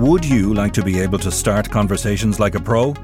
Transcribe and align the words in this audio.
Would 0.00 0.24
you 0.24 0.54
like 0.54 0.72
to 0.72 0.82
be 0.82 0.98
able 0.98 1.18
to 1.18 1.30
start 1.30 1.68
conversations 1.68 2.40
like 2.40 2.54
a 2.54 2.58
pro? 2.58 2.94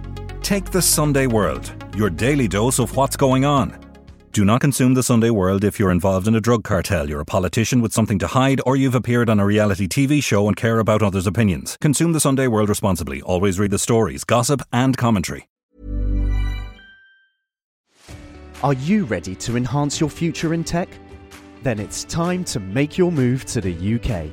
Take 0.41 0.71
the 0.71 0.81
Sunday 0.81 1.27
World, 1.27 1.71
your 1.95 2.09
daily 2.09 2.49
dose 2.49 2.79
of 2.79 2.97
what's 2.97 3.17
going 3.17 3.45
on. 3.45 3.79
Do 4.33 4.47
not 4.47 4.63
consume 4.63 4.95
the 4.95 5.03
Sunday 5.03 5.29
World 5.29 5.63
if 5.63 5.79
you're 5.79 5.91
involved 5.91 6.27
in 6.27 6.35
a 6.37 6.41
drug 6.41 6.65
cartel, 6.65 7.07
you're 7.07 7.21
a 7.21 7.27
politician 7.27 7.83
with 7.83 7.93
something 7.93 8.19
to 8.21 8.27
hide, 8.27 8.63
or 8.65 8.77
you've 8.77 8.95
appeared 8.95 9.29
on 9.29 9.39
a 9.39 9.45
reality 9.45 9.87
TV 9.87 10.23
show 10.23 10.49
and 10.49 10.57
care 10.57 10.79
about 10.79 11.03
others' 11.03 11.27
opinions. 11.27 11.77
Consume 11.83 12.15
the 12.15 12.19
Sunday 12.19 12.47
World 12.47 12.71
responsibly. 12.71 13.21
Always 13.21 13.59
read 13.59 13.73
the 13.73 13.79
stories, 13.79 14.25
gossip, 14.25 14.63
and 14.73 14.97
commentary. 14.97 15.51
Are 18.63 18.73
you 18.73 19.05
ready 19.05 19.35
to 19.35 19.59
enhance 19.59 20.01
your 20.01 20.09
future 20.09 20.55
in 20.55 20.65
tech? 20.65 20.89
Then 21.63 21.79
it's 21.79 22.05
time 22.05 22.43
to 22.45 22.59
make 22.59 22.97
your 22.97 23.13
move 23.13 23.45
to 23.45 23.61
the 23.61 23.97
UK, 23.97 24.33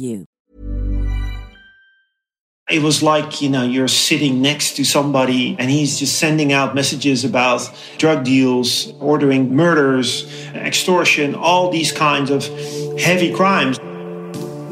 you. 0.00 0.26
It 2.70 2.82
was 2.82 3.02
like, 3.02 3.42
you 3.42 3.50
know, 3.50 3.64
you're 3.64 3.88
sitting 3.88 4.40
next 4.40 4.76
to 4.76 4.84
somebody 4.84 5.56
and 5.58 5.68
he's 5.68 5.98
just 5.98 6.20
sending 6.20 6.52
out 6.52 6.72
messages 6.72 7.24
about 7.24 7.68
drug 7.98 8.24
deals, 8.24 8.92
ordering 9.00 9.56
murders, 9.56 10.24
extortion, 10.54 11.34
all 11.34 11.72
these 11.72 11.90
kinds 11.90 12.30
of 12.30 12.46
heavy 12.96 13.34
crimes. 13.34 13.78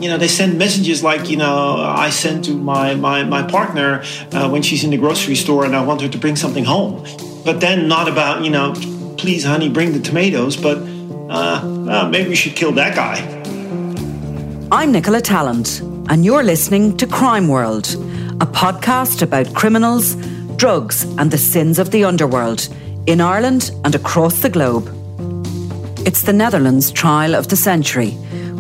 You 0.01 0.09
know, 0.09 0.17
they 0.17 0.29
send 0.29 0.59
messages 0.59 1.03
like, 1.03 1.29
you 1.29 1.37
know, 1.37 1.75
I 1.77 2.11
send 2.11 2.45
to 2.45 2.53
my, 2.53 2.95
my, 2.95 3.25
my 3.25 3.43
partner 3.43 4.05
uh, 4.31 4.49
when 4.49 4.63
she's 4.63 4.85
in 4.85 4.91
the 4.91 4.97
grocery 4.97 5.35
store 5.35 5.65
and 5.65 5.75
I 5.75 5.85
want 5.85 6.01
her 6.03 6.09
to 6.09 6.19
bring 6.19 6.37
something 6.37 6.65
home. 6.65 7.05
But 7.45 7.61
then 7.61 7.89
not 7.89 8.07
about, 8.07 8.45
you 8.45 8.51
know, 8.51 8.75
please, 9.19 9.45
honey, 9.45 9.69
bring 9.69 9.93
the 9.93 10.01
tomatoes, 10.01 10.57
but 10.57 10.79
uh, 10.79 11.61
uh, 11.91 12.09
maybe 12.13 12.29
we 12.29 12.37
should 12.37 12.55
kill 12.55 12.71
that 12.73 12.95
guy. 12.95 13.38
I'm 14.71 14.93
Nicola 14.93 15.23
Tallant, 15.23 15.81
and 16.11 16.27
you're 16.27 16.43
listening 16.43 16.95
to 16.99 17.07
Crimeworld, 17.07 17.95
a 18.43 18.45
podcast 18.45 19.23
about 19.23 19.55
criminals, 19.55 20.15
drugs, 20.57 21.05
and 21.17 21.31
the 21.31 21.39
sins 21.39 21.79
of 21.79 21.91
the 21.91 22.05
underworld 22.05 22.69
in 23.07 23.23
Ireland 23.23 23.71
and 23.85 23.95
across 23.95 24.43
the 24.43 24.51
globe. 24.51 24.87
It's 26.07 26.21
the 26.21 26.35
Netherlands 26.35 26.93
trial 26.93 27.35
of 27.35 27.49
the 27.49 27.57
century, 27.57 28.11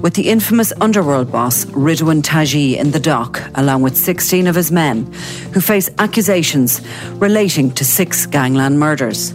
with 0.00 0.14
the 0.14 0.30
infamous 0.30 0.72
underworld 0.80 1.30
boss 1.30 1.66
Ridouan 1.66 2.22
Taghi 2.22 2.78
in 2.78 2.92
the 2.92 3.00
dock, 3.00 3.42
along 3.56 3.82
with 3.82 3.94
16 3.94 4.46
of 4.46 4.54
his 4.54 4.72
men, 4.72 5.04
who 5.52 5.60
face 5.60 5.90
accusations 5.98 6.80
relating 7.16 7.70
to 7.72 7.84
six 7.84 8.24
gangland 8.24 8.80
murders. 8.80 9.32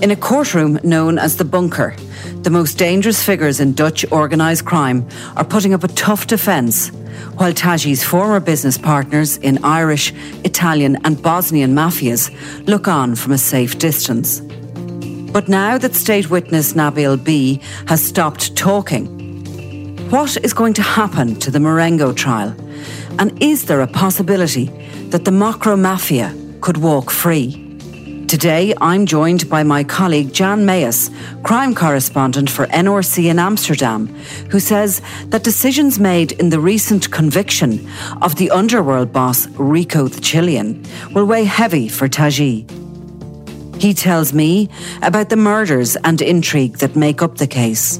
In 0.00 0.10
a 0.10 0.16
courtroom 0.16 0.80
known 0.82 1.18
as 1.18 1.36
the 1.36 1.44
Bunker, 1.44 1.94
the 2.42 2.50
most 2.50 2.78
dangerous 2.78 3.22
figures 3.22 3.60
in 3.60 3.72
Dutch 3.74 4.04
organised 4.12 4.64
crime 4.64 5.06
are 5.36 5.44
putting 5.44 5.74
up 5.74 5.84
a 5.84 5.88
tough 5.88 6.26
defence, 6.26 6.88
while 7.36 7.52
Taghi's 7.52 8.04
former 8.04 8.40
business 8.40 8.78
partners 8.78 9.36
in 9.38 9.62
Irish, 9.64 10.12
Italian, 10.44 10.96
and 11.04 11.20
Bosnian 11.20 11.74
mafias 11.74 12.30
look 12.66 12.86
on 12.88 13.16
from 13.16 13.32
a 13.32 13.38
safe 13.38 13.78
distance. 13.78 14.40
But 15.32 15.48
now 15.48 15.78
that 15.78 15.94
state 15.94 16.30
witness 16.30 16.72
Nabil 16.72 17.22
B 17.22 17.60
has 17.86 18.02
stopped 18.02 18.56
talking, 18.56 19.06
what 20.10 20.36
is 20.42 20.54
going 20.54 20.74
to 20.74 20.82
happen 20.82 21.36
to 21.40 21.50
the 21.50 21.60
Marengo 21.60 22.12
trial? 22.12 22.54
And 23.18 23.42
is 23.42 23.66
there 23.66 23.82
a 23.82 23.86
possibility 23.86 24.66
that 25.10 25.24
the 25.24 25.30
Mocro 25.30 25.78
Mafia 25.78 26.34
could 26.60 26.78
walk 26.78 27.10
free? 27.10 27.67
Today, 28.28 28.74
I'm 28.78 29.06
joined 29.06 29.48
by 29.48 29.62
my 29.62 29.82
colleague 29.82 30.34
Jan 30.34 30.66
Meijers, 30.66 31.08
crime 31.42 31.74
correspondent 31.74 32.50
for 32.50 32.66
NRC 32.66 33.30
in 33.30 33.38
Amsterdam, 33.38 34.06
who 34.50 34.60
says 34.60 35.00
that 35.28 35.44
decisions 35.44 35.98
made 35.98 36.32
in 36.32 36.50
the 36.50 36.60
recent 36.60 37.10
conviction 37.10 37.88
of 38.20 38.36
the 38.36 38.50
underworld 38.50 39.14
boss 39.14 39.48
Rico 39.52 40.08
the 40.08 40.20
Chilean 40.20 40.84
will 41.14 41.24
weigh 41.24 41.44
heavy 41.44 41.88
for 41.88 42.06
Taghi. 42.06 42.68
He 43.80 43.94
tells 43.94 44.34
me 44.34 44.68
about 45.00 45.30
the 45.30 45.36
murders 45.36 45.96
and 46.04 46.20
intrigue 46.20 46.76
that 46.78 46.96
make 46.96 47.22
up 47.22 47.38
the 47.38 47.46
case, 47.46 47.98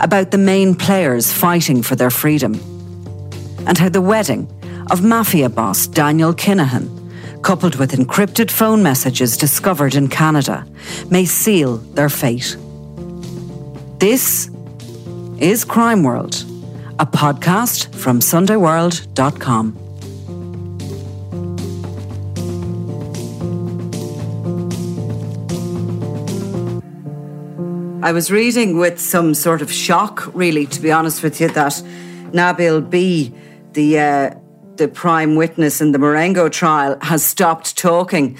about 0.00 0.32
the 0.32 0.38
main 0.38 0.74
players 0.74 1.32
fighting 1.32 1.84
for 1.84 1.94
their 1.94 2.10
freedom, 2.10 2.54
and 3.64 3.78
how 3.78 3.90
the 3.90 4.02
wedding 4.02 4.48
of 4.90 5.04
mafia 5.04 5.48
boss 5.48 5.86
Daniel 5.86 6.34
Kinahan 6.34 6.98
coupled 7.42 7.76
with 7.76 7.92
encrypted 7.92 8.50
phone 8.50 8.82
messages 8.82 9.36
discovered 9.36 9.94
in 9.94 10.08
Canada, 10.08 10.66
may 11.10 11.24
seal 11.24 11.76
their 11.76 12.08
fate. 12.08 12.56
This 13.98 14.48
is 15.38 15.64
Crimeworld, 15.64 16.44
a 16.98 17.06
podcast 17.06 17.94
from 17.94 18.20
SundayWorld.com. 18.20 19.88
I 28.00 28.12
was 28.12 28.30
reading 28.30 28.78
with 28.78 28.98
some 28.98 29.34
sort 29.34 29.60
of 29.60 29.72
shock, 29.72 30.30
really, 30.34 30.66
to 30.66 30.80
be 30.80 30.90
honest 30.90 31.22
with 31.22 31.40
you, 31.40 31.48
that 31.48 31.72
Nabil 32.32 32.88
B, 32.88 33.34
the 33.72 33.98
uh, 33.98 34.30
the 34.78 34.88
prime 34.88 35.36
witness 35.36 35.80
in 35.80 35.92
the 35.92 35.98
Marengo 35.98 36.48
trial, 36.48 36.96
has 37.02 37.24
stopped 37.24 37.76
talking. 37.76 38.38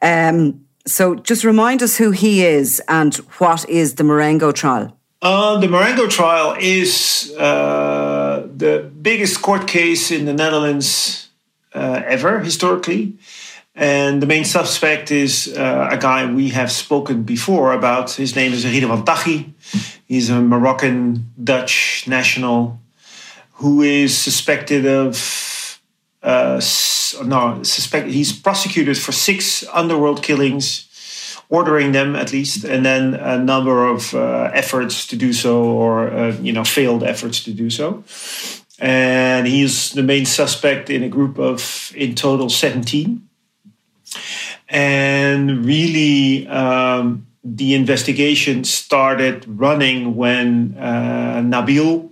Um, 0.00 0.64
so 0.86 1.14
just 1.14 1.44
remind 1.44 1.82
us 1.82 1.96
who 1.96 2.10
he 2.10 2.44
is 2.44 2.80
and 2.88 3.14
what 3.38 3.68
is 3.68 3.94
the 3.94 4.04
Marengo 4.04 4.52
trial. 4.52 4.96
Uh, 5.22 5.58
the 5.58 5.68
Marengo 5.68 6.06
trial 6.08 6.56
is 6.58 7.34
uh, 7.38 8.48
the 8.56 8.90
biggest 9.02 9.42
court 9.42 9.68
case 9.68 10.10
in 10.10 10.24
the 10.24 10.32
Netherlands 10.32 11.28
uh, 11.74 12.02
ever, 12.06 12.40
historically. 12.40 13.18
And 13.74 14.20
the 14.20 14.26
main 14.26 14.44
suspect 14.44 15.10
is 15.10 15.54
uh, 15.56 15.88
a 15.90 15.98
guy 15.98 16.30
we 16.32 16.48
have 16.50 16.72
spoken 16.72 17.22
before 17.22 17.72
about. 17.72 18.10
His 18.12 18.34
name 18.34 18.52
is 18.52 18.64
Ridouan 18.64 19.04
Taghi. 19.04 19.52
He's 20.06 20.30
a 20.30 20.40
Moroccan 20.40 21.30
Dutch 21.42 22.04
national 22.06 22.80
who 23.52 23.82
is 23.82 24.16
suspected 24.16 24.86
of 24.86 25.16
uh, 26.22 26.60
no, 27.24 27.62
suspect 27.62 28.08
he's 28.08 28.32
prosecuted 28.32 28.98
for 28.98 29.12
six 29.12 29.64
underworld 29.72 30.22
killings, 30.22 30.86
ordering 31.48 31.92
them 31.92 32.14
at 32.14 32.32
least, 32.32 32.64
and 32.64 32.84
then 32.84 33.14
a 33.14 33.36
number 33.36 33.86
of 33.86 34.14
uh, 34.14 34.50
efforts 34.52 35.06
to 35.06 35.16
do 35.16 35.32
so, 35.32 35.64
or 35.64 36.10
uh, 36.10 36.36
you 36.40 36.52
know, 36.52 36.64
failed 36.64 37.02
efforts 37.02 37.42
to 37.44 37.52
do 37.52 37.70
so. 37.70 38.04
And 38.78 39.46
he's 39.46 39.92
the 39.92 40.02
main 40.02 40.24
suspect 40.26 40.88
in 40.90 41.02
a 41.02 41.08
group 41.08 41.38
of, 41.38 41.92
in 41.94 42.14
total, 42.14 42.48
seventeen. 42.48 43.28
And 44.68 45.64
really, 45.64 46.46
um, 46.48 47.26
the 47.42 47.74
investigation 47.74 48.64
started 48.64 49.44
running 49.46 50.14
when 50.14 50.76
uh, 50.78 51.42
Nabil 51.42 52.09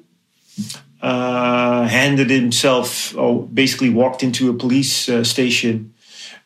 uh, 1.00 1.86
handed 1.86 2.30
himself, 2.30 3.16
or 3.16 3.46
basically 3.46 3.90
walked 3.90 4.22
into 4.22 4.50
a 4.50 4.54
police 4.54 5.08
uh, 5.08 5.22
station 5.22 5.94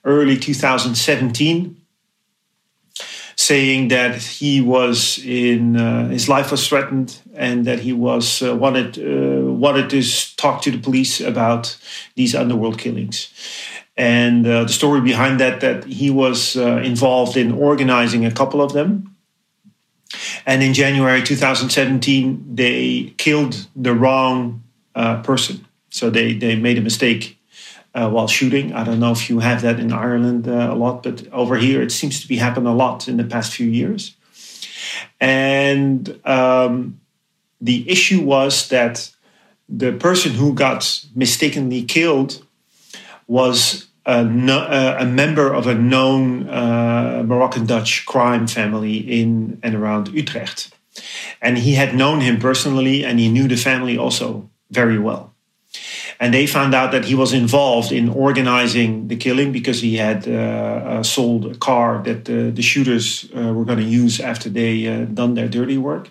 early 0.05 0.37
2017, 0.37 1.77
saying 3.37 3.89
that 3.89 4.17
he 4.17 4.61
was 4.61 5.19
in 5.25 5.77
uh, 5.77 6.09
his 6.09 6.29
life 6.29 6.51
was 6.51 6.69
threatened 6.69 7.19
and 7.35 7.65
that 7.65 7.81
he 7.81 7.93
was 7.93 8.43
uh, 8.43 8.55
wanted 8.55 8.99
uh, 8.99 9.51
wanted 9.51 9.89
to 9.91 10.03
talk 10.37 10.61
to 10.63 10.71
the 10.71 10.79
police 10.79 11.21
about 11.21 11.77
these 12.15 12.35
underworld 12.35 12.79
killings. 12.79 13.33
And 13.97 14.47
uh, 14.47 14.65
the 14.65 14.73
story 14.73 15.01
behind 15.01 15.41
that 15.41 15.61
that 15.61 15.85
he 15.85 16.11
was 16.11 16.57
involved 16.57 17.37
in 17.37 17.53
organizing 17.53 18.25
a 18.27 18.31
couple 18.31 18.61
of 18.61 18.73
them 18.73 19.12
and 20.47 20.63
in 20.63 20.75
January 20.75 21.23
2017, 21.23 22.55
they 22.55 23.15
killed 23.17 23.67
the 23.77 23.95
wrong 23.95 24.63
uh, 24.95 25.23
person. 25.23 25.67
So 25.91 26.11
they, 26.11 26.35
they 26.35 26.57
made 26.57 26.79
a 26.79 26.81
mistake 26.81 27.39
uh, 27.95 28.09
while 28.09 28.27
shooting. 28.27 28.73
I 28.73 28.85
don't 28.85 29.01
know 29.01 29.13
if 29.13 29.29
you 29.29 29.41
have 29.41 29.63
that 29.63 29.79
in 29.79 29.93
Ireland 29.93 30.49
uh, 30.49 30.71
a 30.73 30.75
lot, 30.75 31.03
but 31.03 31.29
over 31.33 31.57
here 31.57 31.83
it 31.83 31.93
seems 31.93 32.21
to 32.21 32.29
be 32.29 32.37
happening 32.37 32.67
a 32.67 32.75
lot 32.75 33.09
in 33.09 33.17
the 33.17 33.25
past 33.25 33.53
few 33.53 33.69
years. 33.69 34.17
And 35.21 36.21
um, 36.25 37.01
the 37.61 37.89
issue 37.89 38.23
was 38.23 38.69
that 38.69 39.11
the 39.69 39.93
person 39.93 40.33
who 40.33 40.55
got 40.55 41.07
mistakenly 41.15 41.85
killed 41.85 42.45
was 43.27 43.87
a, 44.07 44.97
a 45.01 45.07
member 45.07 45.53
of 45.53 45.67
a 45.67 45.75
known 45.75 46.49
uh, 46.49 47.23
Moroccan 47.27 47.67
Dutch 47.67 48.05
crime 48.07 48.47
family 48.47 48.97
in 48.97 49.61
and 49.63 49.75
around 49.75 50.09
Utrecht. 50.09 50.75
And 51.41 51.59
he 51.59 51.75
had 51.75 51.95
known 51.95 52.21
him 52.21 52.39
personally 52.39 53.05
and 53.05 53.19
he 53.19 53.29
knew 53.29 53.49
the 53.49 53.57
family 53.57 53.97
also 53.97 54.51
very 54.71 54.99
well. 54.99 55.33
And 56.21 56.33
they 56.33 56.47
found 56.47 56.75
out 56.75 56.93
that 56.93 57.07
he 57.07 57.15
was 57.15 57.33
involved 57.33 57.91
in 57.91 58.09
organizing 58.09 59.09
the 59.09 59.17
killing 59.17 59.51
because 59.51 59.81
he 59.81 59.97
had 59.97 60.29
uh, 60.29 60.31
uh, 60.31 61.03
sold 61.03 61.47
a 61.47 61.55
car 61.57 62.03
that 62.05 62.27
the 62.27 62.63
shooters 62.63 63.29
uh, 63.35 63.53
were 63.53 63.65
going 63.65 63.79
to 63.79 63.85
use 63.85 64.21
after 64.21 64.49
they 64.49 64.87
uh, 64.87 65.05
done 65.07 65.35
their 65.35 65.49
dirty 65.49 65.79
work. 65.79 66.11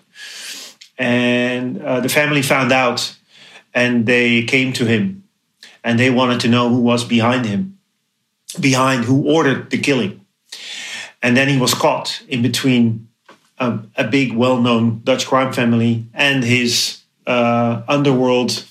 And 0.98 1.80
uh, 1.80 2.00
the 2.00 2.08
family 2.08 2.42
found 2.42 2.72
out 2.72 3.16
and 3.72 4.04
they 4.04 4.42
came 4.42 4.72
to 4.74 4.84
him 4.84 5.24
and 5.82 5.98
they 5.98 6.10
wanted 6.10 6.40
to 6.40 6.48
know 6.48 6.68
who 6.68 6.80
was 6.80 7.04
behind 7.04 7.46
him 7.46 7.71
behind 8.60 9.04
who 9.04 9.28
ordered 9.28 9.70
the 9.70 9.78
killing. 9.78 10.24
And 11.22 11.36
then 11.36 11.48
he 11.48 11.58
was 11.58 11.74
caught 11.74 12.22
in 12.28 12.42
between 12.42 13.08
a, 13.58 13.78
a 13.96 14.04
big, 14.04 14.34
well 14.34 14.60
known 14.60 15.00
Dutch 15.04 15.26
crime 15.26 15.52
family 15.52 16.04
and 16.14 16.42
his 16.42 17.02
uh, 17.26 17.82
underworld 17.88 18.64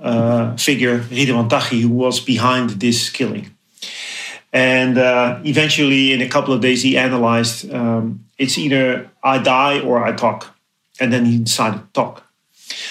uh, 0.00 0.56
figure, 0.56 1.00
Ridouan 1.00 1.48
Taghi, 1.48 1.82
who 1.82 1.90
was 1.90 2.20
behind 2.20 2.70
this 2.70 3.10
killing. 3.10 3.54
And 4.52 4.98
uh, 4.98 5.40
eventually, 5.44 6.12
in 6.12 6.22
a 6.22 6.28
couple 6.28 6.54
of 6.54 6.60
days, 6.60 6.82
he 6.82 6.96
analyzed 6.96 7.70
um, 7.72 8.24
it's 8.38 8.56
either 8.56 9.10
I 9.22 9.38
die 9.38 9.80
or 9.80 10.04
I 10.04 10.12
talk. 10.12 10.56
And 11.00 11.12
then 11.12 11.24
he 11.24 11.38
decided 11.38 11.78
to 11.78 11.86
talk. 11.92 12.23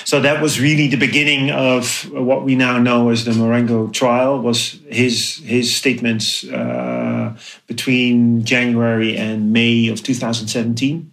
So 0.06 0.20
that 0.22 0.42
was 0.42 0.60
really 0.60 0.88
the 0.88 0.98
beginning 0.98 1.52
of 1.52 2.10
what 2.12 2.44
we 2.44 2.56
now 2.56 2.78
know 2.78 3.10
as 3.10 3.26
the 3.26 3.34
Marengo 3.34 3.88
trial. 3.88 4.40
Was 4.42 4.80
his 4.90 5.38
his 5.38 5.76
statements 5.76 6.44
uh, 6.44 7.36
between 7.68 8.44
January 8.44 9.16
and 9.18 9.54
May 9.54 9.88
of 9.88 10.04
2017, 10.04 11.12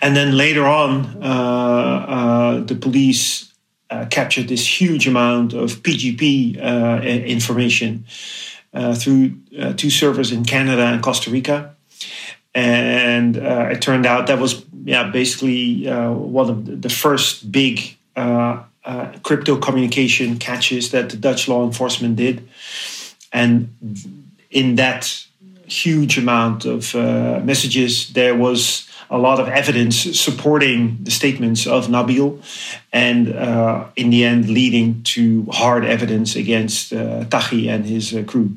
and 0.00 0.16
then 0.16 0.36
later 0.36 0.66
on, 0.66 1.22
uh, 1.22 1.26
uh, 1.26 2.60
the 2.60 2.74
police 2.74 3.52
uh, 3.90 4.06
captured 4.10 4.48
this 4.48 4.80
huge 4.80 5.06
amount 5.06 5.52
of 5.52 5.82
PGP 5.82 6.62
uh, 6.62 7.02
information 7.02 8.04
uh, 8.72 8.94
through 8.94 9.36
two 9.76 9.90
servers 9.90 10.32
in 10.32 10.44
Canada 10.44 10.82
and 10.82 11.02
Costa 11.02 11.30
Rica 11.30 11.74
and 12.54 13.36
it 13.36 13.80
turned 13.82 14.06
out 14.06 14.26
that 14.26 14.38
was 14.38 14.64
yeah 14.84 15.04
basically 15.10 15.88
uh, 15.88 16.10
one 16.10 16.50
of 16.50 16.82
the 16.82 16.88
first 16.88 17.50
big 17.50 17.96
uh, 18.16 18.62
uh, 18.84 19.12
crypto 19.22 19.56
communication 19.56 20.38
catches 20.38 20.90
that 20.90 21.10
the 21.10 21.16
Dutch 21.16 21.48
law 21.48 21.64
enforcement 21.64 22.16
did, 22.16 22.48
and 23.32 23.68
in 24.50 24.76
that 24.76 25.24
huge 25.66 26.18
amount 26.18 26.64
of 26.64 26.94
uh, 26.94 27.40
messages 27.44 28.12
there 28.12 28.34
was 28.34 28.88
a 29.10 29.18
lot 29.18 29.40
of 29.40 29.48
evidence 29.48 29.96
supporting 30.18 30.96
the 31.02 31.10
statements 31.10 31.66
of 31.66 31.88
Nabil, 31.88 32.40
and 32.92 33.34
uh, 33.34 33.84
in 33.96 34.10
the 34.10 34.24
end 34.24 34.48
leading 34.48 35.02
to 35.02 35.44
hard 35.50 35.84
evidence 35.84 36.36
against 36.36 36.92
Taghi 36.92 37.68
and 37.68 37.84
his 37.84 38.14
crew. 38.26 38.56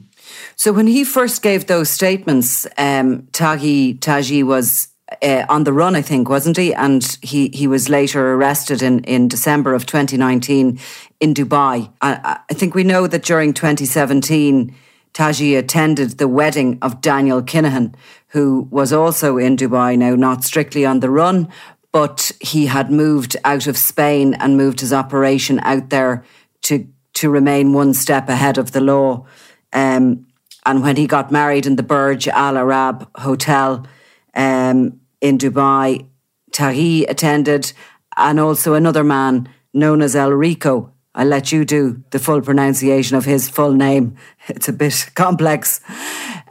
So 0.56 0.72
when 0.72 0.88
he 0.88 1.04
first 1.04 1.42
gave 1.42 1.66
those 1.66 1.90
statements, 1.90 2.68
um, 2.78 3.24
Taghi 3.34 4.44
was 4.44 4.93
uh, 5.22 5.46
on 5.50 5.64
the 5.64 5.74
run, 5.74 5.96
I 5.96 6.02
think, 6.02 6.30
wasn't 6.30 6.58
he? 6.58 6.74
And 6.74 7.18
he, 7.22 7.50
he 7.54 7.68
was 7.68 7.90
later 7.90 8.34
arrested 8.34 8.82
in, 8.82 9.04
in 9.04 9.28
December 9.28 9.74
of 9.74 9.86
2019 9.86 10.80
in 11.20 11.34
Dubai. 11.34 11.92
I, 12.02 12.40
I 12.50 12.54
think 12.54 12.76
we 12.76 12.84
know 12.84 13.08
that 13.08 13.24
during 13.24 13.54
2017, 13.54 14.76
Taghi 15.14 15.58
attended 15.58 16.18
the 16.18 16.28
wedding 16.28 16.80
of 16.82 17.02
Daniel 17.02 17.42
Kinahan, 17.42 17.94
who 18.30 18.68
was 18.72 18.92
also 18.92 19.38
in 19.38 19.56
Dubai 19.56 19.98
now, 19.98 20.16
not 20.16 20.44
strictly 20.44 20.86
on 20.86 21.00
the 21.00 21.10
run, 21.10 21.48
but 21.92 22.32
he 22.42 22.66
had 22.66 22.92
moved 22.92 23.38
out 23.46 23.68
of 23.68 23.78
Spain 23.78 24.34
and 24.36 24.58
moved 24.58 24.80
his 24.80 24.92
operation 24.92 25.60
out 25.62 25.90
there 25.90 26.24
to 26.64 26.88
to 27.14 27.30
remain 27.30 27.74
one 27.74 27.94
step 27.94 28.28
ahead 28.28 28.58
of 28.58 28.72
the 28.72 28.82
law. 28.82 29.24
Um, 29.72 30.26
and 30.66 30.82
when 30.82 30.96
he 30.96 31.06
got 31.06 31.32
married 31.32 31.68
in 31.68 31.76
the 31.76 31.84
Burj 31.84 32.28
Al 32.28 32.58
Arab 32.58 33.08
Hotel 33.18 33.86
um, 34.34 35.00
in 35.24 35.38
Dubai, 35.38 36.06
Taghi 36.52 37.10
attended, 37.10 37.74
and 38.16 38.40
also 38.40 38.76
another 38.76 39.04
man 39.04 39.50
known 39.74 40.04
as 40.04 40.16
El 40.16 40.32
Rico. 40.34 40.92
I'll 41.16 41.28
let 41.28 41.52
you 41.52 41.64
do 41.64 42.04
the 42.12 42.20
full 42.20 42.42
pronunciation 42.42 43.16
of 43.18 43.26
his 43.26 43.50
full 43.50 43.74
name. 43.74 44.16
It's 44.50 44.68
a 44.68 44.74
bit 44.74 45.12
complex. 45.16 45.80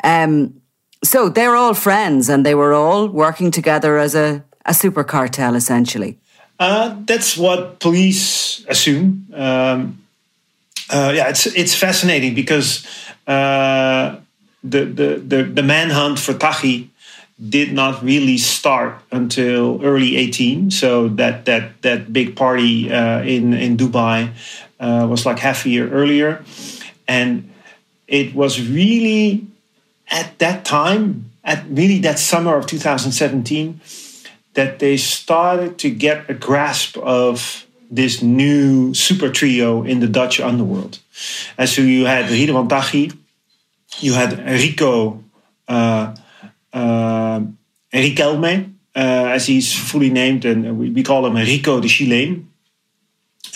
Um, 0.03 0.63
so 1.05 1.29
they're 1.29 1.57
all 1.57 1.75
friends 1.75 2.29
and 2.29 2.47
they 2.47 2.55
were 2.55 2.73
all 2.73 3.09
working 3.09 3.51
together 3.51 3.99
as 3.99 4.15
a, 4.15 4.43
a 4.64 4.73
super 4.73 5.05
cartel, 5.05 5.55
essentially. 5.55 6.19
Uh, 6.59 6.97
that's 7.05 7.37
what 7.37 7.81
police 7.81 8.64
assume. 8.69 9.26
Um, 9.35 9.99
uh, 10.91 11.12
yeah, 11.14 11.29
it's 11.29 11.47
it's 11.47 11.75
fascinating 11.75 12.35
because 12.35 12.87
uh, 13.26 14.17
the, 14.62 14.85
the, 14.85 15.09
the, 15.26 15.43
the 15.43 15.62
manhunt 15.62 16.19
for 16.19 16.35
Taghi 16.35 16.88
did 17.49 17.72
not 17.72 18.02
really 18.02 18.38
start 18.38 19.00
until 19.11 19.84
early 19.84 20.16
18. 20.16 20.70
So 20.70 21.08
that 21.08 21.44
that 21.46 21.82
that 21.82 22.12
big 22.12 22.37
party 22.37 22.92
uh, 22.92 23.22
in 23.22 23.54
in 23.54 23.76
Dubai 23.76 24.30
uh, 24.78 25.06
was 25.08 25.26
like 25.26 25.38
half 25.38 25.66
a 25.66 25.68
year 25.68 25.90
earlier, 25.90 26.44
and 27.08 27.50
it 28.06 28.34
was 28.34 28.61
really 28.61 29.46
at 30.08 30.38
that 30.38 30.64
time, 30.64 31.30
at 31.42 31.64
really 31.68 31.99
that 32.00 32.18
summer 32.18 32.56
of 32.56 32.66
2017, 32.66 33.80
that 34.54 34.78
they 34.78 34.96
started 34.96 35.78
to 35.78 35.90
get 35.90 36.28
a 36.28 36.34
grasp 36.34 36.99
of 36.99 37.66
this 37.90 38.22
new 38.22 38.94
super 38.94 39.30
trio 39.30 39.82
in 39.82 40.00
the 40.00 40.08
Dutch 40.08 40.40
underworld. 40.40 40.99
And 41.56 41.68
so 41.68 41.82
you 41.82 42.06
had 42.06 42.26
Ridouan 42.26 42.68
Taghi, 42.68 43.16
you 44.00 44.12
had 44.12 44.38
Rico 44.46 45.22
uh, 45.68 46.14
Riquelme, 46.73 48.73
uh, 48.95 49.33
as 49.33 49.47
he's 49.47 49.73
fully 49.73 50.11
named, 50.11 50.45
and 50.45 50.79
we, 50.79 50.91
we 50.91 51.02
call 51.02 51.26
him 51.26 51.37
Rico 51.37 51.81
the 51.81 51.88
Chilean. 51.88 52.49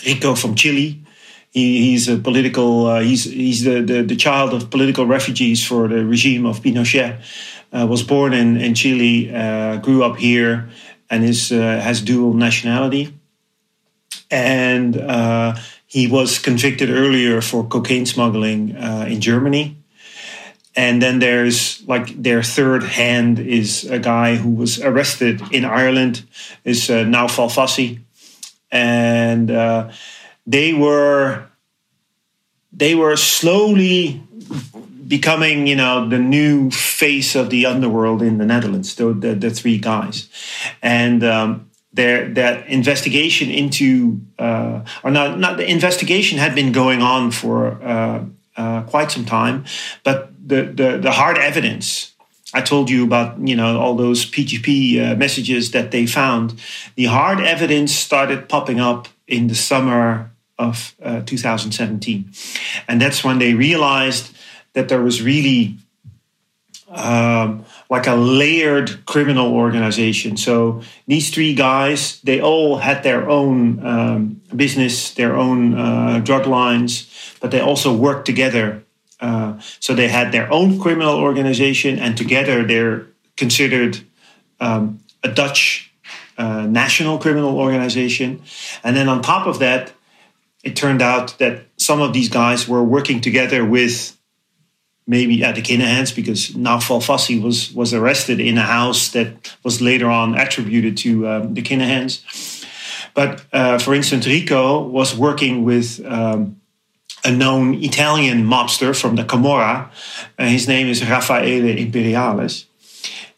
Rico 0.05 0.35
from 0.35 0.55
Chile. 0.55 1.03
He, 1.51 1.91
he's 1.91 2.09
a 2.09 2.19
political. 2.19 2.87
Uh, 2.87 3.01
he's 3.01 3.25
he's 3.25 3.65
the, 3.65 3.83
the, 3.83 4.03
the 4.03 4.17
child 4.17 4.53
of 4.53 4.71
political 4.71 5.07
refugees 5.07 5.67
for 5.67 5.89
the 5.89 6.05
regime 6.05 6.45
of 6.45 6.61
Pinochet. 6.61 7.21
Uh, 7.73 7.87
was 7.87 8.03
born 8.03 8.33
in 8.33 8.57
in 8.57 8.75
Chile, 8.75 9.35
uh, 9.35 9.77
grew 9.79 10.05
up 10.05 10.17
here, 10.17 10.69
and 11.11 11.25
is 11.25 11.51
has 11.51 12.01
dual 12.01 12.35
nationality. 12.35 13.15
And 14.31 14.97
he 15.87 16.09
was 16.09 16.39
convicted 16.39 16.91
earlier 16.91 17.41
for 17.41 17.65
cocaine 17.65 18.07
smuggling 18.07 18.71
in 18.71 19.21
Germany 19.21 19.77
and 20.77 21.01
then 21.01 21.19
there's 21.19 21.83
like 21.89 22.23
their 22.23 22.43
third 22.43 22.83
hand 22.83 23.39
is 23.39 23.85
a 23.85 23.99
guy 23.99 24.37
who 24.37 24.51
was 24.51 24.81
arrested 24.81 25.41
in 25.51 25.65
Ireland, 25.65 26.25
is 26.65 26.91
uh, 26.91 27.05
Naoufal 27.05 27.49
Fassih, 27.49 28.01
and 28.71 29.51
uh, 29.51 29.91
they 30.47 30.75
were 30.75 31.47
they 32.73 32.95
were 32.95 33.17
slowly 33.17 34.23
becoming, 35.09 35.67
you 35.67 35.77
know, 35.77 36.09
the 36.09 36.19
new 36.19 36.71
face 36.71 37.35
of 37.35 37.49
the 37.49 37.65
underworld 37.65 38.21
in 38.21 38.37
the 38.37 38.45
Netherlands. 38.45 38.95
The 38.95 39.15
the, 39.15 39.35
the 39.35 39.51
three 39.51 39.79
guys, 39.79 40.29
and 40.83 41.25
um, 41.25 41.71
their 41.95 42.29
that 42.35 42.67
investigation 42.69 43.51
into, 43.51 44.21
uh, 44.39 44.85
or 45.03 45.11
not, 45.11 45.39
not 45.39 45.57
the 45.57 45.69
investigation 45.69 46.39
had 46.39 46.55
been 46.55 46.73
going 46.73 47.01
on 47.01 47.31
for 47.31 47.83
uh, 47.83 48.25
uh, 48.57 48.83
quite 48.83 49.11
some 49.11 49.25
time, 49.25 49.65
but 50.05 50.31
the 50.49 50.63
the, 50.63 50.99
the 50.99 51.13
hard 51.13 51.39
evidence. 51.39 52.13
I 52.55 52.63
told 52.63 52.89
you 52.89 53.05
about 53.05 53.39
you 53.47 53.57
know 53.57 53.79
all 53.79 53.97
those 53.97 54.25
PGP 54.25 55.01
uh, 55.01 55.17
messages 55.17 55.71
that 55.73 55.91
they 55.91 56.07
found. 56.07 56.55
The 56.95 57.07
hard 57.07 57.41
evidence 57.41 57.95
started 57.95 58.49
popping 58.49 58.81
up 58.81 59.09
in 59.27 59.49
the 59.49 59.55
summer 59.55 60.31
of 60.59 60.95
uh, 61.03 61.21
2017. 61.23 62.31
And 62.89 63.01
that's 63.01 63.23
when 63.23 63.39
they 63.39 63.55
realized 63.55 64.35
that 64.73 64.89
there 64.89 65.03
was 65.03 65.23
really 65.23 65.77
um, 66.89 67.65
like 67.89 68.07
a 68.07 68.15
layered 68.15 69.05
criminal 69.07 69.53
organization. 69.55 70.37
So 70.37 70.83
these 71.07 71.31
three 71.31 71.55
guys, 71.55 72.21
they 72.23 72.41
all 72.41 72.79
had 72.79 73.03
their 73.03 73.29
own 73.29 73.85
um, 73.87 74.41
business, 74.55 75.15
their 75.15 75.37
own 75.37 75.79
uh, 75.79 76.21
drug 76.21 76.47
lines, 76.47 77.09
but 77.41 77.51
they 77.51 77.61
also 77.61 77.95
worked 77.95 78.27
together. 78.27 78.83
Uh, 79.21 79.59
so 79.81 79.95
they 79.95 80.09
had 80.09 80.33
their 80.33 80.53
own 80.53 80.81
criminal 80.81 81.15
organization, 81.15 81.99
and 81.99 82.17
together 82.17 82.65
they're 82.65 83.07
considered 83.37 84.01
um, 84.61 85.01
a 85.23 85.29
Dutch 85.29 85.93
uh, 86.39 86.67
national 86.67 87.19
criminal 87.19 87.59
organization. 87.59 88.43
And 88.83 88.97
then 88.97 89.09
on 89.09 89.23
top 89.23 89.47
of 89.47 89.59
that, 89.61 89.93
it 90.65 90.75
turned 90.75 91.01
out 91.01 91.39
that 91.39 91.67
some 91.77 92.03
of 92.03 92.13
these 92.13 92.29
guys 92.29 92.69
were 92.69 92.83
working 92.83 93.21
together 93.21 93.65
with 93.65 94.16
maybe 95.07 95.43
at 95.45 95.55
the 95.55 95.63
Kinahans 95.63 96.15
because 96.15 96.51
Naoufal 96.51 97.01
Fassih 97.01 97.41
was 97.43 97.73
was 97.73 97.95
arrested 97.95 98.41
in 98.41 98.59
a 98.59 98.63
house 98.63 99.11
that 99.11 99.57
was 99.63 99.81
later 99.81 100.09
on 100.11 100.35
attributed 100.35 100.97
to 100.99 101.29
um, 101.29 101.55
the 101.55 101.63
Kinahans. 101.63 102.23
But 103.15 103.45
uh, 103.53 103.79
for 103.79 103.95
instance, 103.95 104.27
Rico 104.27 104.83
was 104.83 105.17
working 105.17 105.65
with 105.65 106.05
um, 106.05 106.61
a 107.25 107.31
known 107.31 107.75
Italian 107.83 108.45
mobster 108.45 108.99
from 108.99 109.17
the 109.17 109.25
Camorra. 109.25 109.91
Uh, 110.39 110.47
his 110.47 110.69
name 110.69 110.87
is 110.89 111.03
Raffaele 111.03 111.79
Imperiale. 111.79 112.65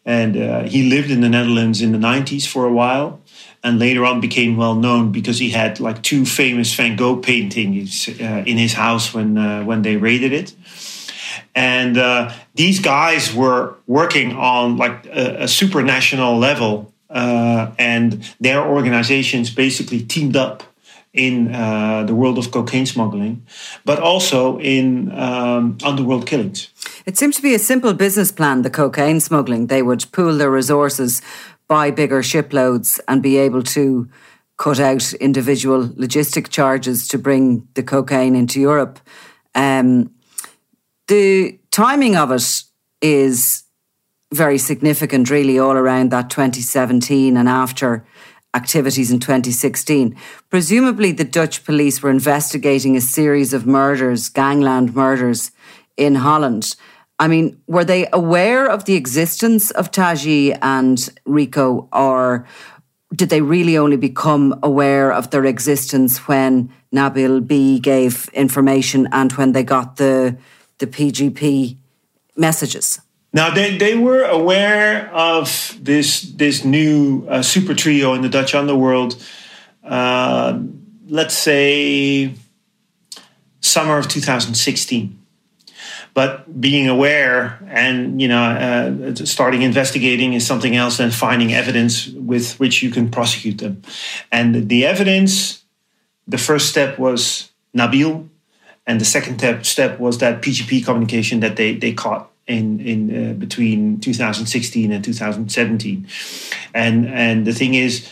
And 0.05 0.37
uh, 0.37 0.63
he 0.63 0.89
lived 0.89 1.11
in 1.11 1.21
the 1.21 1.29
Netherlands 1.29 1.81
in 1.81 1.91
the 1.91 1.97
90s 1.97 2.47
for 2.47 2.65
a 2.65 2.73
while 2.73 3.19
and 3.63 3.79
later 3.79 4.05
on 4.05 4.21
became 4.21 4.57
well 4.57 4.75
known 4.75 5.11
because 5.11 5.39
he 5.39 5.49
had 5.49 5.79
like 5.79 6.01
two 6.01 6.25
famous 6.25 6.73
Van 6.73 6.95
Gogh 6.95 7.17
paintings 7.17 8.07
uh, 8.07 8.43
in 8.45 8.57
his 8.57 8.73
house 8.73 9.13
when 9.13 9.37
uh, 9.37 9.63
when 9.63 9.81
they 9.81 9.97
raided 9.97 10.33
it. 10.33 10.53
And 11.59 11.97
uh, 11.97 12.31
these 12.55 12.79
guys 12.79 13.33
were 13.33 13.75
working 13.85 14.33
on 14.33 14.77
like 14.77 15.05
a, 15.07 15.43
a 15.43 15.47
supranational 15.47 16.39
level, 16.39 16.93
uh, 17.09 17.71
and 17.77 18.23
their 18.39 18.61
organizations 18.63 19.53
basically 19.53 20.01
teamed 20.01 20.37
up 20.37 20.63
in 21.11 21.53
uh, 21.53 22.03
the 22.03 22.15
world 22.15 22.37
of 22.37 22.51
cocaine 22.51 22.85
smuggling, 22.85 23.45
but 23.83 23.99
also 23.99 24.57
in 24.59 25.11
um, 25.11 25.77
underworld 25.83 26.25
killings. 26.25 26.69
It 27.05 27.17
seems 27.17 27.35
to 27.35 27.41
be 27.41 27.53
a 27.53 27.59
simple 27.59 27.93
business 27.93 28.31
plan, 28.31 28.61
the 28.61 28.69
cocaine 28.69 29.19
smuggling. 29.19 29.67
They 29.67 29.81
would 29.81 30.09
pool 30.13 30.37
their 30.37 30.51
resources 30.51 31.21
buy 31.67 31.91
bigger 31.91 32.23
shiploads 32.23 32.99
and 33.07 33.21
be 33.21 33.37
able 33.37 33.63
to 33.63 34.09
cut 34.57 34.79
out 34.79 35.13
individual 35.13 35.87
logistic 35.89 36.49
charges 36.49 37.07
to 37.09 37.17
bring 37.17 37.67
the 37.75 37.83
cocaine 37.83 38.35
into 38.35 38.59
Europe. 38.59 38.99
Um, 39.55 40.11
the 41.09 41.59
timing 41.71 42.15
of 42.15 42.31
it 42.31 42.63
is 43.01 43.63
very 44.31 44.59
significant, 44.59 45.29
really, 45.29 45.57
all 45.59 45.71
around 45.71 46.11
that 46.11 46.29
2017 46.29 47.35
and 47.35 47.49
after 47.49 48.05
activities 48.53 49.11
in 49.11 49.19
2016. 49.19 50.15
Presumably, 50.49 51.11
the 51.11 51.23
Dutch 51.23 51.65
police 51.65 52.01
were 52.01 52.11
investigating 52.11 52.95
a 52.95 53.01
series 53.01 53.53
of 53.53 53.65
murders, 53.65 54.29
gangland 54.29 54.95
murders 54.95 55.51
in 55.97 56.15
Holland. 56.15 56.75
I 57.17 57.27
mean, 57.27 57.59
were 57.67 57.83
they 57.83 58.07
aware 58.13 58.67
of 58.67 58.85
the 58.85 58.95
existence 58.95 59.71
of 59.71 59.91
Taghi 59.91 60.57
and 60.61 61.09
Rico, 61.25 61.89
or 61.91 62.47
did 63.15 63.29
they 63.29 63.41
really 63.41 63.77
only 63.77 63.97
become 63.97 64.57
aware 64.61 65.11
of 65.11 65.31
their 65.31 65.45
existence 65.45 66.27
when 66.27 66.71
Nabil 66.93 67.45
B 67.45 67.79
gave 67.79 68.29
information 68.33 69.07
and 69.11 69.31
when 69.33 69.53
they 69.53 69.63
got 69.63 69.97
the 69.97 70.37
the 70.79 70.87
PGP 70.87 71.77
messages? 72.35 72.99
Now 73.31 73.53
they, 73.53 73.77
they 73.77 73.95
were 73.95 74.23
aware 74.23 75.09
of 75.13 75.77
this 75.79 76.21
this 76.21 76.65
new 76.65 77.27
uh, 77.27 77.43
super 77.43 77.75
trio 77.75 78.13
in 78.15 78.21
the 78.21 78.29
Dutch 78.29 78.55
underworld. 78.55 79.23
Uh, 79.83 80.59
let's 81.07 81.37
say 81.37 82.33
summer 83.61 83.97
of 83.97 84.07
2016 84.07 85.19
but 86.13 86.59
being 86.59 86.87
aware 86.87 87.59
and 87.67 88.21
you 88.21 88.27
know 88.27 88.41
uh, 88.41 89.15
starting 89.25 89.61
investigating 89.61 90.33
is 90.33 90.45
something 90.45 90.75
else 90.75 90.97
than 90.97 91.11
finding 91.11 91.53
evidence 91.53 92.07
with 92.09 92.59
which 92.59 92.81
you 92.81 92.89
can 92.89 93.09
prosecute 93.09 93.57
them 93.57 93.81
and 94.31 94.69
the 94.69 94.85
evidence 94.85 95.63
the 96.27 96.37
first 96.37 96.69
step 96.69 96.97
was 96.99 97.51
nabil 97.75 98.27
and 98.89 98.99
the 98.99 99.05
second 99.05 99.39
step, 99.65 99.99
was 99.99 100.17
that 100.17 100.41
pgp 100.41 100.83
communication 100.83 101.39
that 101.39 101.55
they, 101.55 101.75
they 101.75 101.93
caught 101.93 102.31
in 102.47 102.79
in 102.79 102.99
uh, 103.31 103.33
between 103.33 103.99
2016 103.99 104.91
and 104.91 105.03
2017 105.03 106.07
and 106.73 107.07
and 107.07 107.45
the 107.45 107.53
thing 107.53 107.75
is 107.75 108.09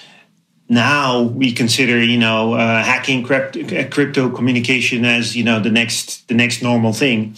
now 0.70 1.22
we 1.22 1.52
consider 1.52 2.04
you 2.04 2.18
know 2.18 2.54
uh, 2.54 2.84
hacking 2.84 3.24
crypto, 3.24 3.90
crypto 3.90 4.30
communication 4.30 5.06
as 5.06 5.36
you 5.36 5.44
know 5.44 5.60
the 5.60 5.70
next 5.70 6.28
the 6.28 6.34
next 6.34 6.62
normal 6.62 6.94
thing. 6.94 7.36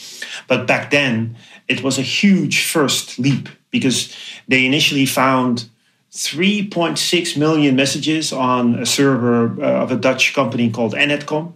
But 0.47 0.65
back 0.65 0.91
then 0.91 1.35
it 1.67 1.83
was 1.83 1.99
a 1.99 2.01
huge 2.01 2.65
first 2.65 3.19
leap 3.19 3.49
because 3.69 4.15
they 4.47 4.65
initially 4.65 5.05
found 5.05 5.69
3.6 6.11 7.37
million 7.37 7.75
messages 7.75 8.33
on 8.33 8.79
a 8.79 8.85
server 8.85 9.61
uh, 9.61 9.83
of 9.83 9.91
a 9.91 9.95
Dutch 9.95 10.33
company 10.33 10.71
called 10.71 10.93
Ennetcom 10.93 11.53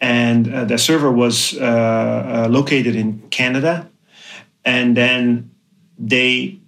and 0.00 0.52
uh, 0.52 0.64
the 0.64 0.78
server 0.78 1.10
was 1.10 1.56
uh, 1.58 2.46
uh, 2.46 2.48
located 2.50 2.96
in 2.96 3.20
Canada 3.30 3.90
and 4.64 4.96
then 4.96 5.50
they 5.98 6.60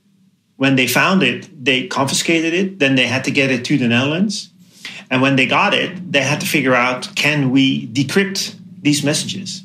when 0.56 0.76
they 0.76 0.86
found 0.86 1.22
it, 1.22 1.48
they 1.64 1.88
confiscated 1.88 2.54
it. 2.54 2.78
Then 2.78 2.94
they 2.94 3.06
had 3.06 3.24
to 3.24 3.30
get 3.30 3.50
it 3.50 3.64
to 3.64 3.76
the 3.76 3.88
Netherlands. 3.88 4.50
And 5.10 5.20
when 5.20 5.34
they 5.34 5.46
got 5.46 5.74
it, 5.74 6.12
they 6.12 6.22
had 6.22 6.40
to 6.40 6.46
figure 6.46 6.74
out 6.74 7.08
can 7.16 7.50
we 7.50 7.88
decrypt 7.88 8.54
these 8.80 9.02
messages? 9.02 9.64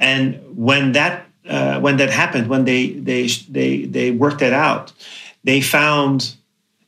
And 0.00 0.40
when 0.56 0.92
that 0.92 1.26
uh, 1.48 1.80
when 1.80 1.98
that 1.98 2.10
happened, 2.10 2.48
when 2.48 2.64
they 2.64 2.92
they 2.92 3.26
they 3.48 3.84
they 3.84 4.10
worked 4.10 4.40
that 4.40 4.52
out, 4.52 4.92
they 5.44 5.60
found 5.60 6.34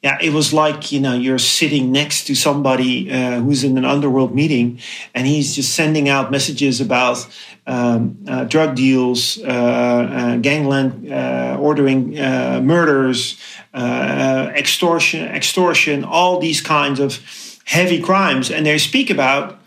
yeah, 0.03 0.17
it 0.21 0.33
was 0.33 0.53
like 0.53 0.93
you 0.93 1.01
know 1.01 1.15
you're 1.15 1.39
sitting 1.39 1.91
next 1.91 2.27
to 2.29 2.35
somebody 2.37 3.11
uh, 3.11 3.41
who's 3.41 3.65
in 3.65 3.77
an 3.77 3.85
underworld 3.85 4.33
meeting, 4.33 4.79
and 5.13 5.27
he's 5.27 5.57
just 5.57 5.75
sending 5.75 6.09
out 6.09 6.31
messages 6.31 6.81
about 6.81 7.27
um, 7.67 8.17
uh, 8.29 8.45
drug 8.45 8.77
deals, 8.77 9.39
uh, 9.43 9.45
uh 9.47 10.37
gangland 10.37 11.13
uh, 11.13 11.57
ordering 11.61 12.19
uh, 12.19 12.61
murders, 12.63 13.41
extortion, 13.75 15.27
extortion, 15.27 16.05
all 16.05 16.39
these 16.39 16.61
kinds 16.61 17.01
of 17.01 17.19
heavy 17.65 18.01
crimes, 18.01 18.53
and 18.53 18.65
they 18.65 18.79
speak 18.79 19.11
about 19.11 19.59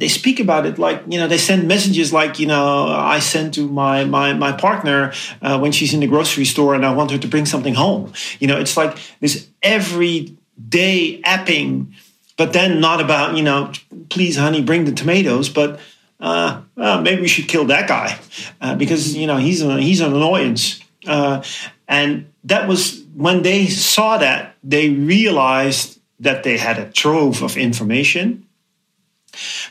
they 0.00 0.08
speak 0.08 0.40
about 0.40 0.64
it 0.66 0.78
like 0.78 1.02
you 1.06 1.18
know 1.18 1.28
they 1.28 1.38
send 1.38 1.68
messages 1.68 2.12
like 2.12 2.38
you 2.38 2.46
know 2.46 2.88
I 2.88 3.20
send 3.20 3.54
to 3.54 3.68
my 3.68 4.04
my 4.04 4.32
my 4.32 4.52
partner 4.52 5.12
uh, 5.42 5.58
when 5.58 5.72
she's 5.72 5.92
in 5.92 6.00
the 6.00 6.06
grocery 6.06 6.46
store 6.46 6.74
and 6.74 6.84
I 6.84 6.92
want 6.92 7.10
her 7.10 7.18
to 7.18 7.28
bring 7.28 7.46
something 7.46 7.74
home. 7.74 8.12
You 8.40 8.48
know, 8.48 8.58
it's 8.58 8.76
like 8.76 8.96
this 9.20 9.46
everyday 9.62 11.20
apping, 11.22 11.92
but 12.38 12.52
then 12.54 12.80
not 12.80 13.00
about 13.00 13.36
you 13.36 13.42
know 13.42 13.72
please 14.08 14.36
honey 14.36 14.62
bring 14.62 14.86
the 14.86 14.92
tomatoes, 14.92 15.50
but 15.50 15.78
uh, 16.18 16.62
maybe 16.76 17.20
we 17.20 17.28
should 17.28 17.46
kill 17.48 17.66
that 17.66 17.86
guy 17.86 18.18
uh, 18.60 18.74
because 18.74 19.14
you 19.14 19.26
know 19.26 19.36
he's 19.36 19.62
a, 19.62 19.80
he's 19.80 20.00
an 20.00 20.14
annoyance. 20.14 20.80
Uh, 21.06 21.42
and 21.88 22.30
that 22.44 22.68
was 22.68 23.02
when 23.14 23.42
they 23.42 23.66
saw 23.66 24.16
that 24.18 24.56
they 24.64 24.88
realized 24.88 25.98
that 26.20 26.42
they 26.42 26.56
had 26.56 26.78
a 26.78 26.90
trove 26.90 27.42
of 27.42 27.56
information 27.56 28.46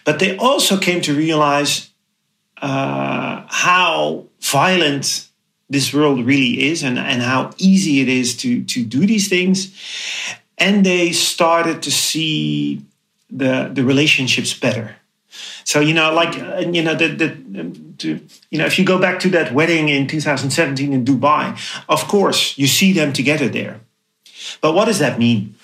but 0.06 0.20
they 0.20 0.38
also 0.38 0.78
came 0.78 1.01
to 1.01 1.13
realize 1.13 1.89
uh, 2.62 3.44
how 3.48 4.25
violent 4.42 5.28
this 5.70 5.94
world 5.94 6.25
really 6.25 6.70
is 6.70 6.84
and, 6.84 6.98
and 6.98 7.22
how 7.22 7.51
easy 7.58 8.01
it 8.01 8.10
is 8.10 8.36
to, 8.38 8.63
to 8.63 8.84
do 8.84 9.06
these 9.06 9.30
things. 9.30 9.72
And 10.58 10.86
they 10.86 11.12
started 11.12 11.84
to 11.84 11.92
see 11.92 12.82
the, 13.30 13.70
the 13.72 13.84
relationships 13.84 14.54
better. 14.54 14.96
So 15.63 15.80
you 15.80 15.94
know, 15.94 16.12
like 16.12 16.38
uh, 16.39 16.70
you 16.72 16.82
know, 16.82 16.96
the, 16.96 17.10
the 17.10 17.30
to, 18.00 18.20
you 18.50 18.58
know, 18.58 18.66
if 18.66 18.80
you 18.80 18.86
go 18.86 18.98
back 18.98 19.20
to 19.20 19.30
that 19.30 19.54
wedding 19.54 19.89
in 19.89 20.08
2017 20.08 20.92
in 20.92 21.06
Dubai, 21.06 21.56
of 21.88 22.08
course 22.08 22.58
you 22.58 22.66
see 22.66 22.92
them 22.92 23.13
together 23.13 23.48
there. 23.48 23.80
But 24.62 24.74
what 24.74 24.86
does 24.86 25.00
that 25.00 25.20
mean? 25.20 25.56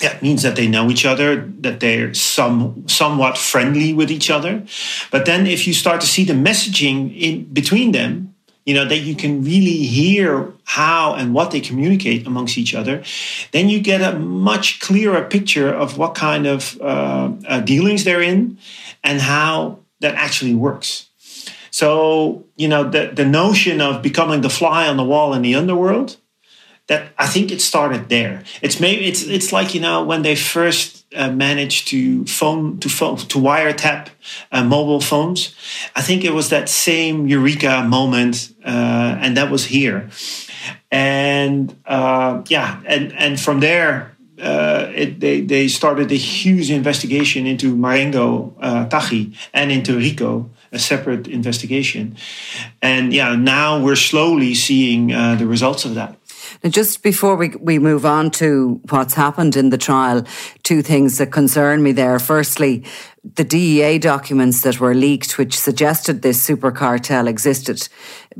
That 0.00 0.22
means 0.22 0.42
that 0.42 0.56
they 0.56 0.68
know 0.68 0.90
each 0.90 1.06
other, 1.06 1.36
that 1.60 1.80
they're 1.80 2.12
some 2.12 2.86
somewhat 2.86 3.38
friendly 3.38 3.94
with 3.94 4.10
each 4.10 4.30
other. 4.30 4.62
But 5.10 5.24
then, 5.24 5.46
if 5.46 5.66
you 5.66 5.72
start 5.72 6.02
to 6.02 6.06
see 6.06 6.24
the 6.24 6.34
messaging 6.34 7.18
in 7.18 7.44
between 7.44 7.92
them, 7.92 8.34
you 8.66 8.74
know 8.74 8.84
that 8.84 8.98
you 8.98 9.14
can 9.14 9.42
really 9.42 9.84
hear 9.84 10.52
how 10.64 11.14
and 11.14 11.32
what 11.32 11.52
they 11.52 11.60
communicate 11.60 12.26
amongst 12.26 12.58
each 12.58 12.74
other 12.74 13.02
then 13.52 13.68
you 13.68 13.80
get 13.80 14.02
a 14.02 14.18
much 14.18 14.80
clearer 14.80 15.22
picture 15.24 15.72
of 15.72 15.96
what 15.96 16.14
kind 16.14 16.46
of 16.46 16.78
uh, 16.82 17.32
uh, 17.48 17.60
dealings 17.60 18.04
they're 18.04 18.20
in 18.20 18.58
and 19.02 19.20
how 19.20 19.78
that 20.00 20.14
actually 20.16 20.54
works 20.54 21.08
so 21.70 22.44
you 22.56 22.68
know 22.68 22.90
the, 22.90 23.12
the 23.14 23.24
notion 23.24 23.80
of 23.80 24.02
becoming 24.02 24.42
the 24.42 24.50
fly 24.50 24.86
on 24.88 24.96
the 24.96 25.04
wall 25.04 25.32
in 25.32 25.42
the 25.42 25.54
underworld 25.54 26.16
that 26.88 27.08
I 27.18 27.26
think 27.26 27.50
it 27.50 27.60
started 27.60 28.08
there. 28.08 28.44
It's 28.62 28.78
maybe 28.80 29.06
it's 29.06 29.22
it's 29.24 29.52
like 29.52 29.74
you 29.74 29.80
know 29.80 30.04
when 30.04 30.22
they 30.22 30.36
first 30.36 31.04
uh, 31.14 31.30
managed 31.30 31.88
to 31.88 32.24
phone 32.26 32.78
to 32.80 32.88
phone 32.88 33.16
to 33.16 33.38
wiretap 33.38 34.08
uh, 34.52 34.62
mobile 34.62 35.00
phones. 35.00 35.54
I 35.96 36.02
think 36.02 36.24
it 36.24 36.32
was 36.32 36.50
that 36.50 36.68
same 36.68 37.26
eureka 37.26 37.82
moment, 37.82 38.54
uh, 38.64 39.18
and 39.20 39.36
that 39.36 39.50
was 39.50 39.66
here. 39.66 40.08
And 40.90 41.76
uh, 41.86 42.42
yeah, 42.48 42.80
and 42.86 43.12
and 43.12 43.40
from 43.40 43.60
there. 43.60 44.12
Uh, 44.38 44.92
it, 44.94 45.18
they, 45.18 45.40
they 45.40 45.66
started 45.66 46.12
a 46.12 46.14
huge 46.14 46.70
investigation 46.70 47.46
into 47.46 47.74
Marengo 47.74 48.54
uh, 48.60 48.84
Taghi 48.86 49.34
and 49.54 49.72
into 49.72 49.96
Rico, 49.96 50.50
a 50.72 50.78
separate 50.78 51.26
investigation. 51.26 52.18
And 52.82 53.14
yeah, 53.14 53.34
now 53.34 53.82
we're 53.82 53.96
slowly 53.96 54.52
seeing 54.52 55.06
the 55.06 55.46
results 55.46 55.86
of 55.86 55.94
that. 55.94 56.18
Now, 56.62 56.70
just 56.70 57.02
before 57.02 57.36
we, 57.36 57.50
we 57.60 57.78
move 57.78 58.06
on 58.06 58.30
to 58.32 58.80
what's 58.88 59.14
happened 59.14 59.56
in 59.56 59.70
the 59.70 59.78
trial, 59.78 60.24
two 60.62 60.82
things 60.82 61.18
that 61.18 61.32
concern 61.32 61.82
me 61.82 61.92
there. 61.92 62.18
Firstly, 62.18 62.84
the 63.34 63.44
DEA 63.44 63.98
documents 63.98 64.62
that 64.62 64.80
were 64.80 64.94
leaked, 64.94 65.38
which 65.38 65.58
suggested 65.58 66.22
this 66.22 66.40
super 66.40 66.70
cartel 66.70 67.26
existed 67.26 67.88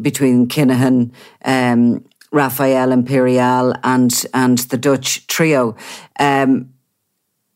between 0.00 0.48
Kinahan, 0.48 1.12
um, 1.44 2.04
Rafael 2.32 2.92
Imperial, 2.92 3.74
and 3.82 4.24
and 4.34 4.58
the 4.58 4.78
Dutch 4.78 5.26
trio. 5.26 5.76
Um, 6.18 6.74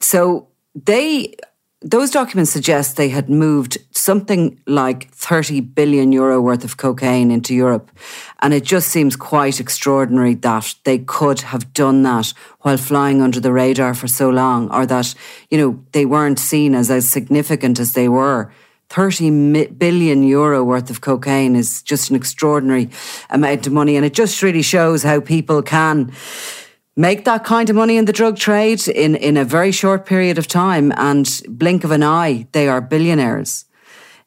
so 0.00 0.48
they 0.74 1.34
those 1.82 2.10
documents 2.10 2.50
suggest 2.50 2.96
they 2.96 3.08
had 3.08 3.30
moved 3.30 3.78
something 3.92 4.60
like 4.66 5.08
30 5.12 5.60
billion 5.60 6.12
euro 6.12 6.38
worth 6.40 6.62
of 6.62 6.76
cocaine 6.76 7.30
into 7.30 7.54
Europe. 7.54 7.90
And 8.40 8.52
it 8.52 8.64
just 8.64 8.88
seems 8.88 9.16
quite 9.16 9.60
extraordinary 9.60 10.34
that 10.34 10.74
they 10.84 10.98
could 10.98 11.40
have 11.40 11.72
done 11.72 12.02
that 12.02 12.34
while 12.60 12.76
flying 12.76 13.22
under 13.22 13.40
the 13.40 13.52
radar 13.52 13.94
for 13.94 14.08
so 14.08 14.28
long, 14.28 14.70
or 14.70 14.84
that, 14.86 15.14
you 15.48 15.56
know, 15.56 15.82
they 15.92 16.04
weren't 16.04 16.38
seen 16.38 16.74
as 16.74 16.90
as 16.90 17.08
significant 17.08 17.80
as 17.80 17.94
they 17.94 18.08
were. 18.08 18.52
30 18.90 19.66
billion 19.78 20.22
euro 20.24 20.64
worth 20.64 20.90
of 20.90 21.00
cocaine 21.00 21.56
is 21.56 21.80
just 21.80 22.10
an 22.10 22.16
extraordinary 22.16 22.90
amount 23.30 23.66
of 23.66 23.72
money. 23.72 23.96
And 23.96 24.04
it 24.04 24.12
just 24.12 24.42
really 24.42 24.62
shows 24.62 25.02
how 25.02 25.20
people 25.20 25.62
can 25.62 26.12
make 27.00 27.24
that 27.24 27.44
kind 27.44 27.70
of 27.70 27.76
money 27.76 27.96
in 27.96 28.04
the 28.04 28.12
drug 28.12 28.36
trade 28.36 28.86
in, 28.86 29.16
in 29.16 29.38
a 29.38 29.44
very 29.44 29.72
short 29.72 30.04
period 30.04 30.36
of 30.36 30.46
time 30.46 30.92
and 30.96 31.40
blink 31.48 31.82
of 31.82 31.90
an 31.90 32.02
eye, 32.02 32.46
they 32.52 32.68
are 32.68 32.82
billionaires. 32.82 33.64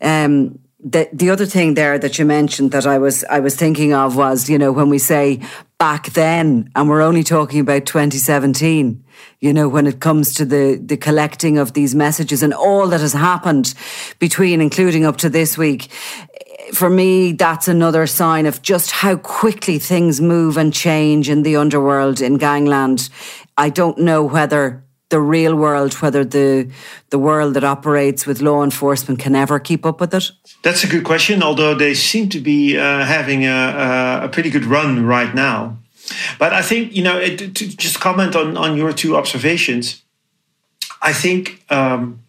Um, 0.02 0.60
the, 0.84 1.08
the 1.14 1.30
other 1.30 1.46
thing 1.46 1.76
there 1.76 2.00
that 2.00 2.18
you 2.18 2.26
mentioned 2.26 2.72
that 2.72 2.86
I 2.86 2.98
was 2.98 3.24
I 3.30 3.40
was 3.40 3.56
thinking 3.56 3.94
of 3.94 4.18
was 4.18 4.50
you 4.50 4.58
know 4.58 4.74
when 4.74 4.90
we 4.90 5.00
say 5.00 5.40
back 5.78 6.12
then 6.12 6.70
and 6.76 6.90
we're 6.90 7.02
only 7.02 7.24
talking 7.24 7.62
about 7.62 7.86
2017 7.86 9.02
you 9.40 9.54
know 9.54 9.70
when 9.70 9.88
it 9.88 10.02
comes 10.02 10.34
to 10.34 10.44
the 10.44 10.78
the 10.86 10.98
collecting 10.98 11.58
of 11.58 11.72
these 11.72 11.96
messages 11.96 12.44
and 12.44 12.54
all 12.54 12.88
that 12.88 13.00
has 13.00 13.14
happened 13.14 13.74
between 14.20 14.60
including 14.60 15.06
up 15.06 15.16
to 15.18 15.30
this 15.30 15.58
week 15.58 15.90
for 16.74 16.90
me, 16.90 17.32
that's 17.34 17.68
another 17.68 18.08
sign 18.08 18.46
of 18.46 18.62
just 18.62 18.92
how 18.92 19.16
quickly 19.16 19.80
things 19.80 20.20
move 20.20 20.58
and 20.58 20.74
change 20.74 21.30
in 21.30 21.44
the 21.44 21.56
underworld 21.56 22.22
in 22.22 22.38
gangland. 22.38 23.10
I 23.58 23.70
don't 23.70 23.98
know 24.00 24.24
whether 24.24 24.84
the 25.10 25.20
real 25.20 25.56
world, 25.56 25.94
whether 26.02 26.26
the 26.26 26.72
the 27.12 27.20
world 27.20 27.54
that 27.54 27.64
operates 27.64 28.26
with 28.26 28.42
law 28.42 28.64
enforcement 28.64 29.20
can 29.20 29.36
ever 29.36 29.60
keep 29.60 29.86
up 29.86 30.00
with 30.02 30.14
it? 30.14 30.32
That's 30.64 30.84
a 30.84 30.88
good 30.88 31.04
question. 31.04 31.44
Although 31.44 31.76
they 31.76 31.94
seem 31.94 32.30
to 32.30 32.40
be 32.40 32.78
uh, 32.80 33.06
having 33.06 33.46
a, 33.46 34.22
a, 34.24 34.30
pretty 34.30 34.50
good 34.50 34.66
run 34.66 35.06
right 35.06 35.36
now, 35.36 35.78
but 36.40 36.52
I 36.52 36.64
think 36.64 36.96
you 36.96 37.04
know 37.04 37.20
it, 37.20 37.38
to 37.38 37.78
just 37.78 38.00
comment 38.00 38.36
on 38.36 38.58
on 38.58 38.76
your 38.76 38.92
two 38.92 39.16
observations. 39.16 40.04
I 41.00 41.14
think 41.14 41.64
um, 41.70 42.24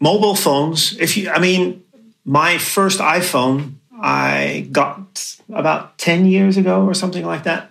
mobile 0.00 0.34
phones. 0.34 0.98
If 0.98 1.16
you, 1.16 1.30
I 1.30 1.38
mean, 1.38 1.81
my 2.24 2.58
first 2.58 3.00
iPhone 3.00 3.74
I 4.02 4.66
got 4.72 5.36
about 5.52 5.96
10 5.98 6.26
years 6.26 6.56
ago 6.56 6.84
or 6.84 6.92
something 6.92 7.24
like 7.24 7.44
that. 7.44 7.70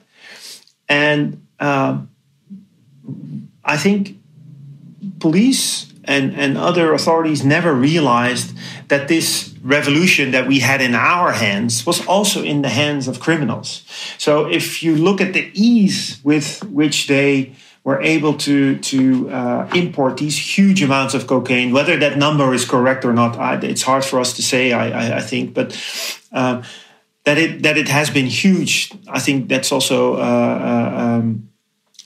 And 0.88 1.46
um, 1.60 2.10
I 3.66 3.76
think 3.76 4.18
police 5.20 5.92
and, 6.06 6.34
and 6.34 6.58
other 6.58 6.94
authorities 6.94 7.44
never 7.44 7.74
realized 7.74 8.56
that 8.88 9.10
this 9.10 9.54
revolution 9.62 10.32
that 10.32 10.48
we 10.48 10.60
had 10.60 10.82
in 10.82 10.96
our 10.96 11.34
hands 11.34 11.86
was 11.86 12.06
also 12.08 12.42
in 12.42 12.62
the 12.62 12.70
hands 12.70 13.08
of 13.08 13.20
criminals. 13.20 13.84
So 14.18 14.50
if 14.50 14.82
you 14.82 14.96
look 14.96 15.22
at 15.22 15.34
the 15.34 15.52
ease 15.54 16.20
with 16.24 16.64
which 16.66 17.08
they 17.08 17.54
were 17.84 18.02
able 18.02 18.36
to 18.38 18.78
to 18.78 19.30
uh, 19.30 19.70
import 19.74 20.17
these 20.17 20.38
huge 20.38 20.84
amounts 20.84 21.13
of 21.13 21.28
cocaine. 21.28 21.72
Whether 21.72 21.98
that 21.98 22.17
number 22.17 22.54
is 22.54 22.65
correct 22.65 23.06
or 23.06 23.13
not, 23.13 23.38
I, 23.38 23.56
it's 23.56 23.82
hard 23.82 24.06
for 24.06 24.20
us 24.20 24.34
to 24.34 24.44
say. 24.44 24.72
I, 24.72 24.89
I, 24.89 25.17
I 25.17 25.22
think, 25.22 25.54
but 25.54 25.76
uh, 26.32 26.62
that 27.24 27.38
it 27.38 27.63
that 27.63 27.78
it 27.78 27.88
has 27.88 28.10
been 28.10 28.28
huge. 28.28 28.91
I 29.08 29.20
think 29.20 29.50
that's 29.50 29.72
also 29.72 30.15
uh, 30.15 30.20
uh 30.20 31.02
um, 31.02 31.50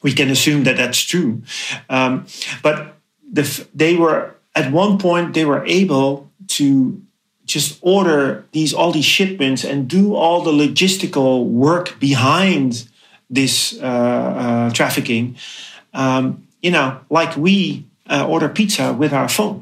we 0.02 0.14
can 0.14 0.30
assume 0.30 0.64
that 0.64 0.78
that's 0.78 1.00
true. 1.00 1.42
Um, 1.90 2.28
but 2.62 2.96
the, 3.32 3.68
they 3.74 3.96
were 3.96 4.36
at 4.54 4.72
one 4.72 4.98
point 4.98 5.34
they 5.34 5.46
were 5.46 5.66
able 5.66 6.32
to 6.48 7.02
just 7.46 7.80
order 7.82 8.46
these 8.52 8.74
all 8.74 8.92
these 8.92 9.06
shipments 9.06 9.64
and 9.66 9.88
do 9.88 10.16
all 10.16 10.42
the 10.42 10.52
logistical 10.52 11.46
work 11.46 12.00
behind 12.00 12.88
this 13.30 13.78
uh, 13.82 13.86
uh, 13.86 14.70
trafficking, 14.72 15.38
um, 15.94 16.48
you 16.62 16.72
know, 16.72 17.00
like 17.10 17.36
we 17.38 17.86
uh, 18.10 18.28
order 18.28 18.50
pizza 18.50 18.94
with 18.94 19.14
our 19.14 19.30
phone. 19.30 19.62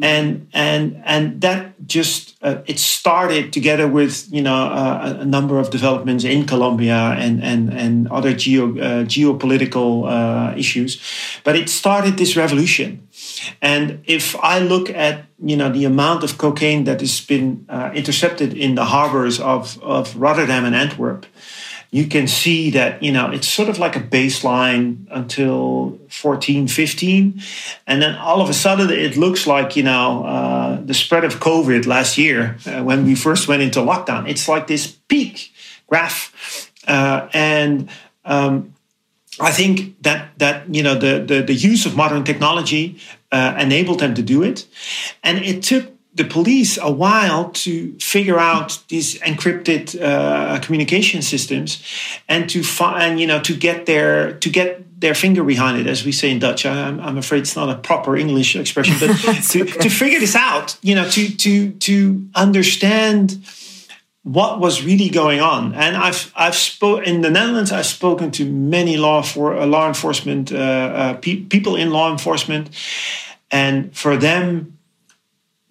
And 0.00 0.48
and 0.54 1.02
and 1.04 1.42
that 1.42 1.74
just 1.86 2.36
uh, 2.40 2.62
it 2.66 2.78
started 2.78 3.52
together 3.52 3.86
with 3.86 4.26
you 4.32 4.40
know 4.40 4.54
uh, 4.54 5.18
a 5.20 5.26
number 5.26 5.58
of 5.58 5.68
developments 5.68 6.24
in 6.24 6.46
Colombia 6.46 7.14
and 7.18 7.44
and 7.44 7.70
and 7.70 8.08
other 8.08 8.32
geo 8.32 8.70
uh, 8.78 9.04
geopolitical 9.04 10.08
issues, 10.56 10.98
but 11.44 11.54
it 11.54 11.68
started 11.68 12.16
this 12.16 12.34
revolution. 12.34 13.06
And 13.60 14.02
if 14.06 14.34
I 14.36 14.58
look 14.58 14.88
at 14.88 15.26
you 15.44 15.56
know 15.56 15.70
the 15.70 15.84
amount 15.84 16.24
of 16.24 16.38
cocaine 16.38 16.84
that 16.84 17.00
has 17.00 17.20
been 17.20 17.66
intercepted 17.94 18.54
in 18.54 18.74
the 18.74 18.86
harbors 18.86 19.38
of 19.38 19.78
of 19.82 20.16
Rotterdam 20.16 20.64
and 20.64 20.74
Antwerp, 20.74 21.26
you 21.92 22.08
can 22.08 22.26
see 22.26 22.70
that 22.70 23.02
you 23.02 23.12
know 23.12 23.30
it's 23.30 23.46
sort 23.46 23.68
of 23.68 23.78
like 23.78 23.94
a 23.94 24.00
baseline 24.00 25.06
until 25.10 25.98
14 26.08 26.66
15 26.66 27.40
and 27.86 28.02
then 28.02 28.16
all 28.16 28.40
of 28.40 28.48
a 28.48 28.54
sudden 28.54 28.90
it 28.90 29.16
looks 29.16 29.46
like 29.46 29.76
you 29.76 29.82
know 29.84 30.24
uh, 30.24 30.80
the 30.84 30.94
spread 30.94 31.22
of 31.22 31.38
covid 31.38 31.86
last 31.86 32.18
year 32.18 32.56
uh, 32.66 32.82
when 32.82 33.04
we 33.04 33.14
first 33.14 33.48
went 33.48 33.62
into 33.62 33.80
lockdown. 33.80 34.28
It's 34.28 34.48
like 34.48 34.66
this 34.66 34.86
peak 34.86 35.52
graph. 35.86 36.70
Uh, 36.86 37.28
and 37.32 37.88
um, 38.24 38.74
I 39.40 39.50
think 39.50 40.02
that 40.02 40.30
that 40.38 40.74
you 40.74 40.82
know 40.82 40.94
the, 40.94 41.24
the, 41.24 41.42
the 41.42 41.54
use 41.54 41.86
of 41.86 41.96
modern 41.96 42.24
technology 42.24 42.98
uh, 43.30 43.54
enabled 43.58 44.00
them 44.00 44.14
to 44.14 44.22
do 44.22 44.42
it, 44.42 44.66
and 45.22 45.38
it 45.38 45.62
took 45.62 45.92
the 46.14 46.24
police 46.24 46.78
a 46.78 46.90
while 46.90 47.50
to 47.50 47.98
figure 47.98 48.38
out 48.38 48.82
these 48.88 49.18
encrypted 49.20 50.00
uh, 50.00 50.60
communication 50.60 51.22
systems 51.22 51.82
and 52.28 52.50
to 52.50 52.62
find 52.62 53.18
you 53.18 53.26
know 53.26 53.40
to 53.40 53.54
get 53.54 53.86
their 53.86 54.34
to 54.34 54.50
get 54.50 55.00
their 55.00 55.14
finger 55.14 55.42
behind 55.42 55.80
it 55.80 55.86
as 55.86 56.04
we 56.04 56.12
say 56.12 56.30
in 56.30 56.38
dutch. 56.38 56.66
I'm, 56.66 57.00
I'm 57.00 57.18
afraid 57.18 57.40
it's 57.40 57.56
not 57.56 57.70
a 57.70 57.78
proper 57.78 58.16
english 58.16 58.54
expression 58.56 58.96
but 59.00 59.16
to, 59.50 59.64
to 59.64 59.88
figure 59.88 60.20
this 60.20 60.36
out 60.36 60.76
you 60.82 60.94
know 60.94 61.08
to 61.10 61.36
to 61.36 61.72
to 61.72 62.28
understand 62.34 63.44
what 64.22 64.60
was 64.60 64.84
really 64.84 65.08
going 65.08 65.40
on. 65.40 65.74
And 65.74 65.96
i've 65.96 66.30
i've 66.36 66.54
spoken 66.54 67.04
in 67.04 67.20
the 67.22 67.30
netherlands 67.30 67.72
i've 67.72 67.86
spoken 67.86 68.30
to 68.32 68.44
many 68.44 68.98
law 68.98 69.22
for 69.22 69.56
uh, 69.56 69.66
law 69.66 69.88
enforcement 69.88 70.52
uh, 70.52 70.56
uh, 70.56 71.14
pe- 71.14 71.44
people 71.44 71.74
in 71.74 71.90
law 71.90 72.12
enforcement. 72.12 72.68
And 73.50 73.94
for 73.94 74.16
them, 74.16 74.78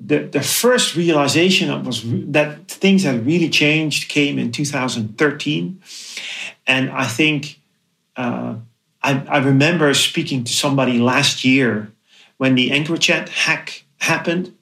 the, 0.03 0.19
the 0.19 0.41
first 0.41 0.95
realization 0.95 1.83
was 1.83 2.03
that 2.31 2.67
things 2.67 3.03
had 3.03 3.25
really 3.25 3.49
changed 3.49 4.09
came 4.09 4.39
in 4.39 4.51
2013. 4.51 5.81
And 6.65 6.89
I 6.89 7.05
think 7.05 7.59
uh, 8.15 8.55
I, 9.03 9.23
I, 9.27 9.37
remember 9.37 9.93
speaking 9.93 10.43
to 10.43 10.51
somebody 10.51 10.99
last 10.99 11.45
year 11.45 11.91
when 12.37 12.55
the 12.55 12.71
EncroChat 12.71 13.29
hack 13.29 13.83
happened. 13.99 14.55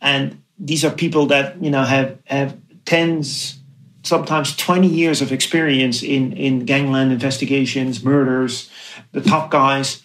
And 0.00 0.42
these 0.58 0.84
are 0.84 0.90
people 0.90 1.26
that, 1.26 1.62
you 1.62 1.70
know, 1.70 1.82
have, 1.82 2.18
have 2.24 2.56
tens, 2.84 3.58
sometimes 4.02 4.56
20 4.56 4.86
years 4.86 5.22
of 5.22 5.30
experience 5.30 6.02
in, 6.02 6.32
in 6.32 6.64
gangland 6.64 7.12
investigations, 7.12 8.02
murders, 8.02 8.70
the 9.12 9.20
top 9.20 9.50
guys 9.50 10.03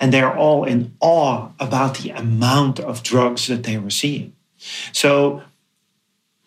and 0.00 0.12
they're 0.12 0.36
all 0.36 0.64
in 0.64 0.94
awe 1.00 1.48
about 1.58 1.98
the 1.98 2.10
amount 2.10 2.80
of 2.80 3.02
drugs 3.02 3.46
that 3.48 3.64
they 3.64 3.78
were 3.78 3.90
seeing. 3.90 4.32
So, 4.92 5.42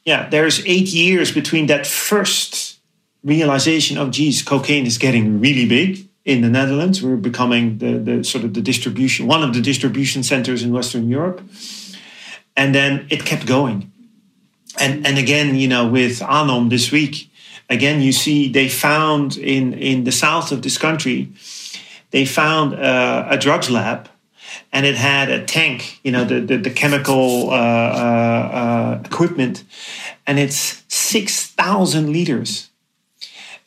yeah, 0.05 0.29
there's 0.29 0.65
eight 0.65 0.87
years 0.87 1.31
between 1.31 1.67
that 1.67 1.85
first 1.85 2.79
realization 3.23 3.97
of, 3.97 4.11
geez, 4.11 4.41
cocaine 4.41 4.85
is 4.85 4.97
getting 4.97 5.39
really 5.39 5.67
big 5.67 6.07
in 6.25 6.41
the 6.41 6.49
Netherlands. 6.49 7.01
We're 7.03 7.17
becoming 7.17 7.77
the, 7.77 7.97
the 7.97 8.23
sort 8.23 8.43
of 8.43 8.53
the 8.53 8.61
distribution, 8.61 9.27
one 9.27 9.43
of 9.43 9.53
the 9.53 9.61
distribution 9.61 10.23
centers 10.23 10.63
in 10.63 10.71
Western 10.71 11.09
Europe. 11.09 11.41
And 12.55 12.73
then 12.73 13.07
it 13.09 13.25
kept 13.25 13.45
going. 13.45 13.91
And, 14.79 15.05
and 15.05 15.17
again, 15.17 15.55
you 15.55 15.67
know, 15.67 15.87
with 15.87 16.19
Anom 16.19 16.69
this 16.69 16.91
week, 16.91 17.29
again, 17.69 18.01
you 18.01 18.11
see 18.11 18.47
they 18.47 18.69
found 18.69 19.37
in, 19.37 19.73
in 19.73 20.03
the 20.03 20.11
south 20.11 20.51
of 20.51 20.61
this 20.61 20.77
country, 20.77 21.31
they 22.11 22.25
found 22.25 22.75
uh, 22.75 23.27
a 23.29 23.37
drugs 23.37 23.69
lab 23.69 24.09
and 24.71 24.85
it 24.85 24.95
had 24.95 25.29
a 25.29 25.45
tank, 25.45 25.99
you 26.03 26.11
know, 26.11 26.23
the, 26.23 26.41
the, 26.41 26.57
the 26.57 26.69
chemical 26.69 27.49
uh, 27.49 27.53
uh, 27.53 28.49
uh 28.53 29.01
equipment, 29.05 29.63
and 30.27 30.39
it's 30.39 30.83
6,000 30.87 32.11
liters. 32.11 32.69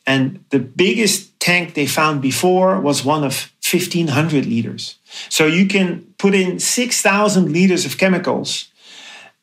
And 0.07 0.43
the 0.51 0.59
biggest 0.59 1.39
tank 1.39 1.73
they 1.73 1.87
found 1.87 2.21
before 2.21 2.79
was 2.79 3.03
one 3.03 3.23
of 3.23 3.51
1,500 3.69 4.45
liters. 4.45 4.97
So 5.29 5.47
you 5.47 5.65
can 5.65 6.13
put 6.19 6.35
in 6.35 6.59
6,000 6.59 7.51
liters 7.51 7.85
of 7.85 7.97
chemicals. 7.97 8.67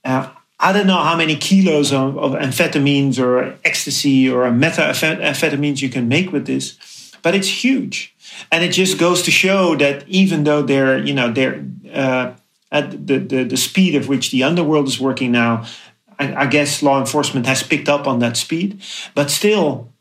Uh, 0.05 0.31
I 0.61 0.73
don't 0.73 0.87
know 0.87 1.03
how 1.03 1.17
many 1.17 1.35
kilos 1.35 1.93
of, 1.93 2.17
of 2.17 2.33
amphetamines 2.33 3.19
or 3.19 3.59
ecstasy 3.65 4.31
or 4.31 4.45
methamphetamines 4.45 5.83
you 5.83 5.89
can 5.89 6.07
make 6.07 6.31
with 6.31 6.47
this, 6.47 6.79
but 7.23 7.35
it's 7.35 7.49
huge 7.49 8.15
and 8.51 8.65
it 8.65 8.73
just 8.73 8.99
goes 8.99 9.23
to 9.23 9.31
show 9.31 9.77
that 9.77 10.07
even 10.09 10.45
though 10.45 10.63
they're 10.63 10.99
you 10.99 11.15
know 11.15 11.33
they're 11.33 11.65
uh, 11.93 12.35
at 12.71 13.07
the, 13.07 13.19
the, 13.19 13.45
the 13.45 13.57
speed 13.57 13.95
of 13.95 14.09
which 14.09 14.31
the 14.31 14.43
underworld 14.43 14.89
is 14.89 14.99
working 14.99 15.33
now 15.33 15.65
I, 16.23 16.43
I, 16.43 16.47
guess 16.47 16.83
law 16.83 17.01
enforcement 17.01 17.47
has 17.47 17.63
picked 17.63 17.89
up 17.89 18.07
on 18.07 18.21
that 18.21 18.37
speed. 18.37 18.81
But 19.15 19.31
still 19.31 19.93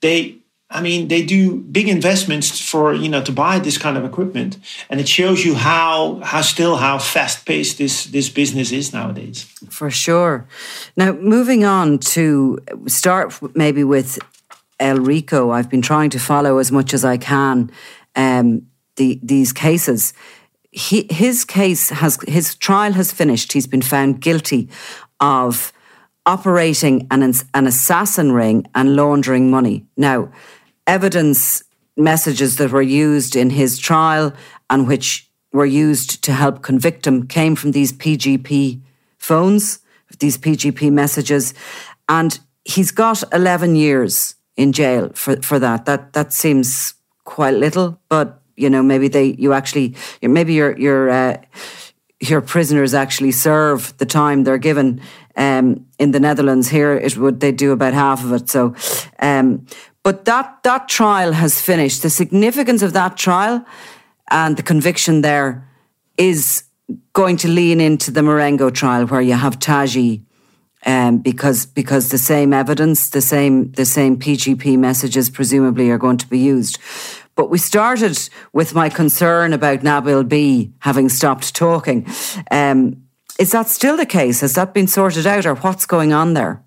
they 0.00 0.36
i 0.70 0.82
mean 0.82 1.08
they 1.08 1.24
do 1.24 1.56
big 1.56 1.88
investments 1.88 2.60
for 2.60 2.92
you 2.92 3.08
know 3.08 3.22
to 3.22 3.32
buy 3.32 3.58
this 3.58 3.78
kind 3.78 3.96
of 3.96 4.04
equipment. 4.04 4.58
And 4.90 5.00
it 5.00 5.08
shows 5.08 5.44
you 5.44 5.54
how 5.54 6.20
how 6.22 6.42
still 6.42 6.76
how 6.76 6.98
fast 6.98 7.46
paced 7.46 7.78
this 7.78 8.04
this 8.04 8.28
business 8.28 8.72
is 8.72 8.92
nowadays. 8.92 9.44
For 9.70 9.90
sure. 9.90 10.46
Now 10.96 11.12
moving 11.12 11.64
on 11.64 11.98
to 12.14 12.58
start 12.86 13.38
maybe 13.54 13.84
with 13.84 14.18
El 14.80 14.98
Rico. 14.98 15.50
I've 15.50 15.70
been 15.70 15.82
trying 15.82 16.10
to 16.10 16.18
follow 16.18 16.58
as 16.58 16.70
much 16.70 16.94
as 16.94 17.04
I 17.04 17.16
can 17.16 17.70
um, 18.14 18.66
the, 18.96 19.18
these 19.22 19.52
cases. 19.52 20.12
He, 20.70 21.06
his 21.10 21.44
case 21.44 21.90
has 21.90 22.18
his 22.28 22.54
trial 22.54 22.92
has 22.92 23.10
finished. 23.10 23.52
He's 23.52 23.66
been 23.66 23.82
found 23.82 24.20
guilty 24.20 24.68
of 25.20 25.72
operating 26.26 27.06
an, 27.10 27.22
an 27.54 27.66
assassin 27.66 28.32
ring 28.32 28.66
and 28.74 28.94
laundering 28.94 29.50
money. 29.50 29.86
Now, 29.96 30.30
evidence 30.86 31.64
messages 31.96 32.56
that 32.56 32.70
were 32.70 32.82
used 32.82 33.34
in 33.34 33.50
his 33.50 33.78
trial 33.78 34.32
and 34.68 34.86
which 34.86 35.28
were 35.52 35.66
used 35.66 36.22
to 36.24 36.32
help 36.32 36.62
convict 36.62 37.06
him 37.06 37.26
came 37.26 37.56
from 37.56 37.72
these 37.72 37.92
PGP 37.92 38.80
phones, 39.16 39.80
these 40.18 40.36
PGP 40.36 40.92
messages, 40.92 41.54
and 42.08 42.38
he's 42.64 42.90
got 42.90 43.22
11 43.32 43.74
years 43.74 44.34
in 44.58 44.72
jail 44.72 45.10
for, 45.14 45.40
for 45.40 45.58
that. 45.58 45.86
That 45.86 46.12
that 46.12 46.32
seems 46.34 46.94
quite 47.24 47.54
little, 47.54 47.98
but 48.10 48.42
you 48.56 48.68
know 48.68 48.82
maybe 48.82 49.08
they 49.08 49.36
you 49.38 49.54
actually 49.54 49.94
maybe 50.20 50.52
your 50.52 50.76
your 50.76 51.08
uh, 51.08 51.36
your 52.20 52.42
prisoners 52.42 52.92
actually 52.92 53.32
serve 53.32 53.96
the 53.96 54.06
time 54.06 54.44
they're 54.44 54.58
given. 54.58 55.00
Um, 55.36 55.86
in 56.00 56.10
the 56.10 56.18
Netherlands, 56.18 56.68
here 56.68 56.96
it 56.96 57.16
would 57.16 57.38
they 57.38 57.52
do 57.52 57.70
about 57.70 57.94
half 57.94 58.24
of 58.24 58.32
it. 58.32 58.50
So, 58.50 58.74
um, 59.20 59.66
but 60.02 60.24
that 60.24 60.62
that 60.64 60.88
trial 60.88 61.32
has 61.32 61.62
finished. 61.62 62.02
The 62.02 62.10
significance 62.10 62.82
of 62.82 62.92
that 62.92 63.16
trial 63.16 63.64
and 64.30 64.56
the 64.56 64.64
conviction 64.64 65.22
there 65.22 65.64
is 66.16 66.64
going 67.12 67.36
to 67.36 67.48
lean 67.48 67.80
into 67.80 68.10
the 68.10 68.22
Marengo 68.22 68.70
trial, 68.70 69.06
where 69.06 69.20
you 69.20 69.34
have 69.34 69.58
Taghi 69.58 70.22
um, 70.88 71.18
because 71.18 71.66
because 71.66 72.08
the 72.08 72.18
same 72.18 72.54
evidence, 72.54 73.10
the 73.10 73.20
same 73.20 73.70
the 73.72 73.84
same 73.84 74.16
PGP 74.16 74.78
messages 74.78 75.28
presumably 75.28 75.90
are 75.90 75.98
going 75.98 76.16
to 76.16 76.26
be 76.26 76.38
used. 76.38 76.78
But 77.34 77.50
we 77.50 77.58
started 77.58 78.18
with 78.52 78.74
my 78.74 78.88
concern 78.88 79.52
about 79.52 79.80
Nabil 79.80 80.26
B 80.26 80.72
having 80.78 81.08
stopped 81.10 81.54
talking. 81.54 82.06
Um, 82.50 83.02
is 83.38 83.52
that 83.52 83.68
still 83.68 83.96
the 83.96 84.06
case? 84.06 84.40
Has 84.40 84.54
that 84.54 84.72
been 84.72 84.88
sorted 84.88 85.26
out, 85.26 85.46
or 85.46 85.54
what's 85.56 85.86
going 85.86 86.12
on 86.14 86.32
there? 86.32 86.64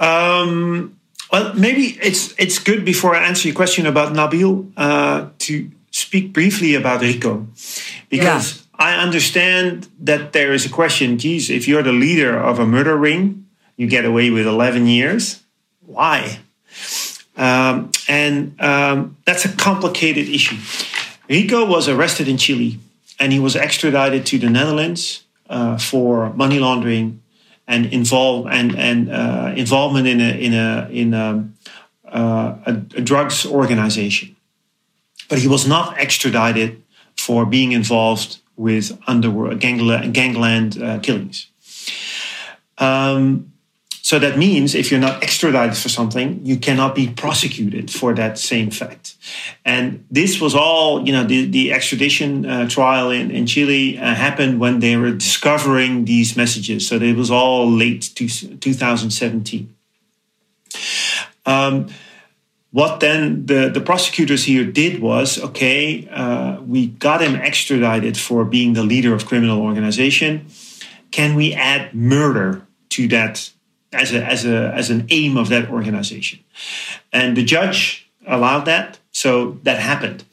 Um, 0.00 0.98
well, 1.30 1.54
maybe 1.54 1.98
it's 2.02 2.34
it's 2.38 2.58
good 2.58 2.84
before 2.84 3.14
I 3.14 3.24
answer 3.28 3.46
your 3.46 3.54
question 3.54 3.86
about 3.86 4.12
Nabil 4.12 4.72
uh, 4.76 5.28
to 5.38 5.70
speak 5.92 6.32
briefly 6.32 6.74
about 6.74 7.00
Rico, 7.00 7.46
because. 8.08 8.56
Yeah. 8.56 8.58
I 8.74 8.96
understand 8.96 9.86
that 10.00 10.32
there 10.32 10.52
is 10.52 10.66
a 10.66 10.68
question. 10.68 11.16
Geez, 11.16 11.50
if 11.50 11.68
you're 11.68 11.84
the 11.84 11.92
leader 11.92 12.36
of 12.36 12.58
a 12.58 12.66
murder 12.66 12.96
ring, 12.96 13.41
you 13.76 13.86
get 13.86 14.04
away 14.04 14.30
with 14.30 14.46
11 14.46 14.86
years. 14.86 15.42
Why? 15.86 16.40
Um, 17.36 17.90
and 18.08 18.60
um, 18.60 19.16
that's 19.24 19.44
a 19.44 19.48
complicated 19.56 20.28
issue. 20.28 20.56
Rico 21.28 21.64
was 21.64 21.88
arrested 21.88 22.28
in 22.28 22.36
Chile 22.36 22.78
and 23.18 23.32
he 23.32 23.38
was 23.38 23.56
extradited 23.56 24.26
to 24.26 24.38
the 24.38 24.50
Netherlands 24.50 25.24
uh, 25.48 25.78
for 25.78 26.32
money 26.34 26.58
laundering 26.58 27.22
and 27.66 27.86
involve 27.86 28.46
and 28.48 28.76
and 28.76 29.10
uh, 29.10 29.52
involvement 29.56 30.06
in 30.06 30.20
a 30.20 30.30
in 30.46 30.54
a 30.54 30.88
in 30.90 31.14
a, 31.14 31.48
uh, 32.08 32.56
a, 32.66 32.70
a, 32.70 33.00
drugs 33.00 33.46
organization. 33.46 34.36
But 35.28 35.38
he 35.38 35.48
was 35.48 35.66
not 35.66 35.96
extradited 35.98 36.82
for 37.16 37.46
being 37.46 37.72
involved 37.72 38.38
with 38.56 38.98
underworld 39.06 39.60
gangland, 39.60 40.82
uh, 40.82 40.98
killings. 40.98 41.46
Um, 42.78 43.51
so 44.04 44.18
that 44.18 44.36
means 44.36 44.74
if 44.74 44.90
you're 44.90 45.00
not 45.00 45.22
extradited 45.22 45.76
for 45.76 45.88
something, 45.88 46.44
you 46.44 46.56
cannot 46.56 46.96
be 46.96 47.08
prosecuted 47.08 47.88
for 47.88 48.12
that 48.14 48.36
same 48.36 48.72
fact. 48.72 49.14
And 49.64 50.04
this 50.10 50.40
was 50.40 50.56
all, 50.56 51.06
you 51.06 51.12
know, 51.12 51.22
the, 51.22 51.46
the 51.46 51.72
extradition 51.72 52.44
uh, 52.44 52.68
trial 52.68 53.12
in, 53.12 53.30
in 53.30 53.46
Chile 53.46 53.98
uh, 53.98 54.14
happened 54.14 54.58
when 54.58 54.80
they 54.80 54.96
were 54.96 55.12
discovering 55.12 56.04
these 56.04 56.36
messages. 56.36 56.88
So 56.88 56.96
it 56.96 57.14
was 57.14 57.30
all 57.30 57.70
late 57.70 58.10
to 58.16 58.28
2017. 58.28 59.72
Um, 61.46 61.86
what 62.72 62.98
then 62.98 63.46
the, 63.46 63.68
the 63.68 63.80
prosecutors 63.80 64.44
here 64.44 64.64
did 64.64 65.00
was 65.00 65.38
okay, 65.38 66.08
uh, 66.08 66.60
we 66.62 66.88
got 66.88 67.22
him 67.22 67.36
extradited 67.36 68.16
for 68.16 68.44
being 68.44 68.72
the 68.72 68.82
leader 68.82 69.14
of 69.14 69.26
criminal 69.26 69.60
organization. 69.60 70.46
Can 71.12 71.36
we 71.36 71.54
add 71.54 71.94
murder 71.94 72.66
to 72.90 73.06
that 73.08 73.50
as 73.92 74.12
a 74.12 74.24
as 74.24 74.44
a 74.44 74.72
as 74.74 74.90
an 74.90 75.06
aim 75.10 75.36
of 75.36 75.48
that 75.48 75.70
organization. 75.70 76.40
And 77.12 77.36
the 77.36 77.44
judge 77.44 78.10
allowed 78.26 78.64
that, 78.66 78.98
so 79.10 79.58
that 79.62 79.78
happened. 79.78 80.24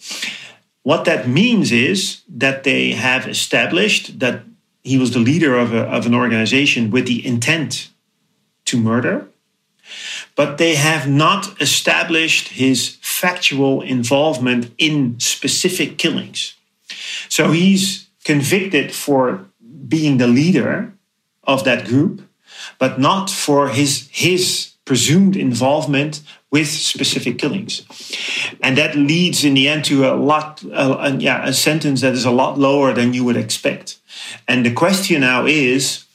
What 0.83 1.05
that 1.05 1.27
means 1.27 1.71
is 1.71 2.21
that 2.27 2.63
they 2.63 2.91
have 2.91 3.27
established 3.27 4.19
that 4.19 4.43
he 4.83 4.97
was 4.97 5.11
the 5.11 5.19
leader 5.19 5.57
of, 5.57 5.73
a, 5.73 5.83
of 5.83 6.05
an 6.05 6.15
organization 6.15 6.89
with 6.89 7.05
the 7.05 7.25
intent 7.25 7.89
to 8.65 8.77
murder, 8.77 9.27
but 10.35 10.57
they 10.57 10.75
have 10.75 11.07
not 11.07 11.61
established 11.61 12.49
his 12.49 12.97
factual 13.01 13.81
involvement 13.81 14.71
in 14.77 15.19
specific 15.19 15.97
killings. 15.97 16.55
So 17.27 17.51
he's 17.51 18.07
convicted 18.23 18.93
for 18.93 19.45
being 19.87 20.17
the 20.17 20.27
leader 20.27 20.93
of 21.43 21.63
that 21.65 21.85
group, 21.85 22.21
but 22.77 22.99
not 22.99 23.29
for 23.29 23.69
his 23.69 24.07
his 24.11 24.73
presumed 24.85 25.35
involvement 25.35 26.21
with 26.51 26.67
specific 26.67 27.37
killings, 27.37 27.83
and 28.61 28.77
that 28.77 28.95
leads 28.95 29.43
in 29.43 29.53
the 29.53 29.67
end 29.67 29.85
to 29.85 30.05
a 30.05 30.15
lot, 30.15 30.63
uh, 30.73 31.15
yeah, 31.19 31.45
a 31.45 31.53
sentence 31.53 32.01
that 32.01 32.13
is 32.13 32.25
a 32.25 32.31
lot 32.31 32.57
lower 32.57 32.93
than 32.93 33.13
you 33.13 33.23
would 33.23 33.37
expect. 33.37 33.99
And 34.47 34.65
the 34.65 34.73
question 34.73 35.21
now 35.21 35.45
is. 35.45 36.05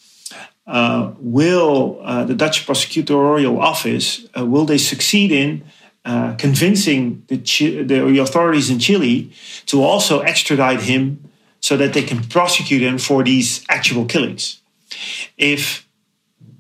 Uh, 0.67 1.13
will 1.19 2.01
uh, 2.03 2.25
the 2.25 2.35
Dutch 2.35 2.67
prosecutorial 2.67 3.61
office 3.61 4.27
uh, 4.35 4.47
will 4.47 4.65
they 4.65 4.79
succeed 4.79 5.31
in 5.31 5.63
uh, 6.07 6.35
convincing 6.35 7.23
the, 7.29 7.37
the, 7.83 8.19
authorities 8.19 8.69
in 8.69 8.79
Chile 8.79 9.33
to 9.65 9.83
also 9.83 10.21
extradite 10.21 10.83
him 10.83 11.31
so 11.61 11.79
that 11.79 11.95
they 11.95 12.03
can 12.03 12.23
prosecute 12.23 12.83
him 12.83 12.99
for 12.99 13.25
these 13.25 13.65
actual 13.71 14.05
killings. 14.05 14.61
If 15.39 15.89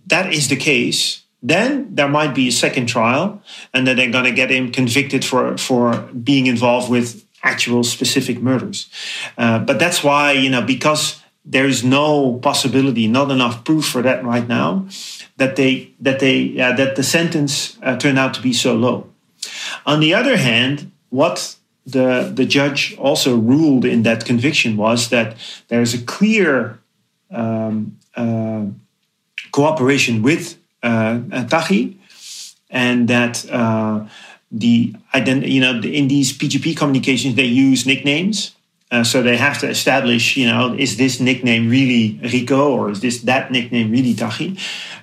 that 0.06 0.32
is 0.32 0.48
the 0.48 0.56
case, 0.56 1.22
then 1.42 1.94
there 1.94 2.08
might 2.08 2.34
be 2.34 2.48
a 2.48 2.52
second 2.52 2.86
trial, 2.86 3.42
and 3.72 3.86
then 3.86 3.96
they're 3.96 4.10
going 4.10 4.24
to 4.24 4.32
get 4.32 4.50
him 4.50 4.72
convicted 4.72 5.24
for, 5.24 5.58
for 5.58 5.98
being 6.12 6.46
involved 6.46 6.90
with 6.90 7.26
actual 7.42 7.84
specific 7.84 8.40
murders. 8.40 8.88
Uh, 9.36 9.58
but 9.58 9.78
that's 9.78 10.02
why, 10.02 10.32
you 10.32 10.48
know, 10.48 10.62
because 10.62 11.20
there 11.44 11.66
is 11.66 11.84
no 11.84 12.38
possibility, 12.38 13.06
not 13.06 13.30
enough 13.30 13.64
proof 13.64 13.84
for 13.84 14.00
that 14.00 14.24
right 14.24 14.48
now, 14.48 14.86
that 15.36 15.56
they 15.56 15.90
that 16.00 16.18
they 16.20 16.58
uh, 16.58 16.72
that 16.72 16.96
the 16.96 17.02
sentence 17.02 17.78
uh, 17.82 17.96
turned 17.98 18.18
out 18.18 18.32
to 18.32 18.40
be 18.40 18.52
so 18.52 18.74
low. 18.74 19.06
On 19.84 20.00
the 20.00 20.14
other 20.14 20.38
hand, 20.38 20.90
what 21.10 21.56
the, 21.86 22.32
the 22.34 22.46
judge 22.46 22.96
also 22.96 23.36
ruled 23.36 23.84
in 23.84 24.02
that 24.02 24.24
conviction 24.24 24.76
was 24.76 25.10
that 25.10 25.36
there 25.68 25.82
is 25.82 25.94
a 25.94 26.02
clear 26.02 26.80
um, 27.30 27.98
uh, 28.16 28.64
cooperation 29.54 30.20
with 30.20 30.58
uh, 30.82 31.20
Taghi, 31.52 31.96
and 32.70 33.06
that 33.08 33.48
uh, 33.50 34.04
the 34.50 34.92
ident- 35.14 35.48
you 35.48 35.60
know 35.60 35.74
in 36.00 36.08
these 36.08 36.36
PGP 36.36 36.76
communications 36.76 37.36
they 37.36 37.50
use 37.68 37.86
nicknames. 37.86 38.56
Uh, 38.90 39.02
so 39.02 39.22
they 39.22 39.36
have 39.36 39.58
to 39.58 39.68
establish, 39.68 40.36
you 40.36 40.46
know, 40.46 40.74
is 40.78 40.96
this 40.96 41.18
nickname 41.18 41.68
really 41.68 42.20
Rico 42.32 42.70
or 42.70 42.90
is 42.90 43.00
this 43.00 43.22
that 43.22 43.50
nickname 43.50 43.90
really 43.90 44.14
Taghi? 44.14 44.58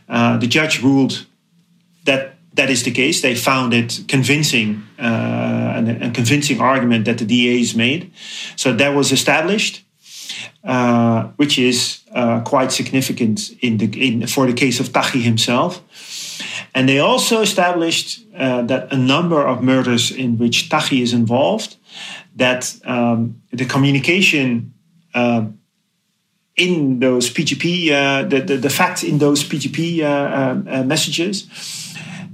Uh, 0.07 0.37
the 0.37 0.47
judge 0.47 0.83
ruled 0.83 1.25
that 2.05 2.35
that 2.53 2.69
is 2.69 2.83
the 2.83 2.91
case. 2.91 3.21
They 3.21 3.35
found 3.35 3.73
it 3.73 4.03
convincing, 4.07 4.83
uh, 4.99 6.07
a 6.07 6.11
convincing 6.11 6.59
argument 6.61 7.05
that 7.05 7.17
the 7.17 7.25
DAs 7.25 7.75
made. 7.75 8.11
So 8.55 8.73
that 8.73 8.93
was 8.93 9.11
established, 9.11 9.83
uh, 10.63 11.31
which 11.37 11.57
is 11.57 12.00
uh, 12.13 12.41
quite 12.41 12.71
significant 12.71 13.52
in 13.62 13.78
the 13.78 13.88
in, 14.08 14.28
for 14.28 14.45
the 14.45 14.54
case 14.54 14.80
of 14.80 14.89
Taghi 14.89 15.21
himself. 15.21 15.82
And 16.74 16.88
they 16.88 17.00
also 17.00 17.41
established 17.41 18.26
uh, 18.36 18.62
that 18.63 18.93
a 18.93 18.97
number 18.97 19.45
of 19.45 19.62
murders 19.62 20.12
in 20.12 20.38
which 20.38 20.69
Taghi 20.69 21.02
is 21.02 21.13
involved, 21.13 21.76
that 22.36 22.74
um, 22.86 23.41
the 23.52 23.65
communication 23.65 24.74
uh, 25.13 25.45
in 26.56 27.00
those 27.00 27.30
PGP, 27.30 27.91
uh, 27.91 28.24
the, 28.28 28.41
the, 28.41 28.58
the 28.58 28.69
facts 28.69 29.04
in 29.04 29.17
those 29.17 29.43
PGP 29.43 30.86
messages 30.86 31.47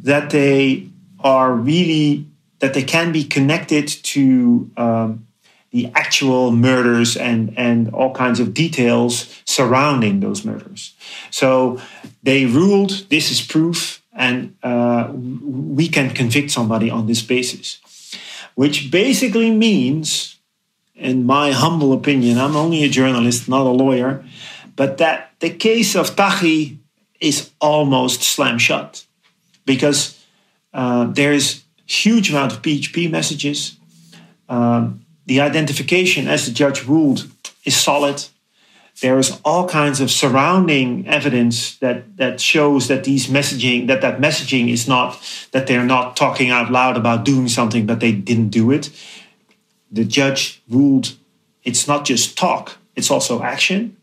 that 0.03 0.29
they 0.29 0.87
are 1.19 1.53
really 1.53 2.25
that 2.59 2.73
they 2.73 2.83
can 2.83 3.11
be 3.11 3.23
connected 3.23 3.87
to 3.87 4.69
um, 4.77 5.26
the 5.71 5.91
actual 5.95 6.51
murders 6.51 7.17
and 7.17 7.53
and 7.57 7.93
all 7.93 8.13
kinds 8.13 8.39
of 8.39 8.53
details 8.53 9.41
surrounding 9.45 10.19
those 10.19 10.45
murders. 10.45 10.93
So 11.31 11.79
they 12.23 12.45
ruled 12.45 13.09
this 13.09 13.31
is 13.31 13.41
proof, 13.41 14.01
and 14.13 14.55
uh, 14.63 15.11
we 15.13 15.87
can 15.87 16.09
convict 16.11 16.51
somebody 16.51 16.89
on 16.89 17.07
this 17.07 17.21
basis, 17.21 17.79
which 18.55 18.91
basically 18.91 19.51
means, 19.51 20.39
in 20.95 21.25
my 21.25 21.51
humble 21.51 21.93
opinion, 21.93 22.37
I'm 22.37 22.55
only 22.55 22.83
a 22.83 22.89
journalist, 22.89 23.49
not 23.49 23.65
a 23.65 23.69
lawyer, 23.69 24.23
but 24.75 24.97
that 24.97 25.31
the 25.39 25.49
case 25.49 25.95
of 25.95 26.15
Taghi 26.15 26.77
is 27.19 27.51
almost 27.59 28.21
slam 28.21 28.57
shut 28.57 29.05
because 29.65 30.23
uh, 30.73 31.05
there 31.05 31.33
is 31.33 31.63
huge 31.85 32.29
amount 32.29 32.53
of 32.53 32.61
PGP 32.61 33.09
messages. 33.09 33.77
Um, 34.49 35.05
the 35.27 35.41
identification, 35.41 36.27
as 36.27 36.45
the 36.45 36.51
judge 36.51 36.87
ruled, 36.87 37.27
is 37.65 37.75
solid. 37.75 38.25
There 39.01 39.19
is 39.19 39.39
all 39.45 39.67
kinds 39.67 40.01
of 40.01 40.09
surrounding 40.09 41.07
evidence 41.07 41.77
that 41.77 42.17
that 42.17 42.41
shows 42.41 42.87
that 42.87 43.03
these 43.03 43.27
messaging 43.27 43.87
that 43.87 44.01
that 44.01 44.19
messaging 44.19 44.71
is 44.71 44.87
not 44.87 45.21
that 45.51 45.67
they're 45.67 45.85
not 45.85 46.17
talking 46.17 46.49
out 46.49 46.71
loud 46.71 46.97
about 46.97 47.23
doing 47.23 47.47
something, 47.47 47.85
but 47.85 47.99
they 47.99 48.11
didn't 48.11 48.49
do 48.49 48.71
it. 48.71 48.89
The 49.91 50.03
judge 50.03 50.63
ruled 50.67 51.13
it's 51.63 51.87
not 51.87 52.05
just 52.05 52.37
talk; 52.37 52.77
it's 52.95 53.11
also 53.11 53.43
action. 53.43 53.97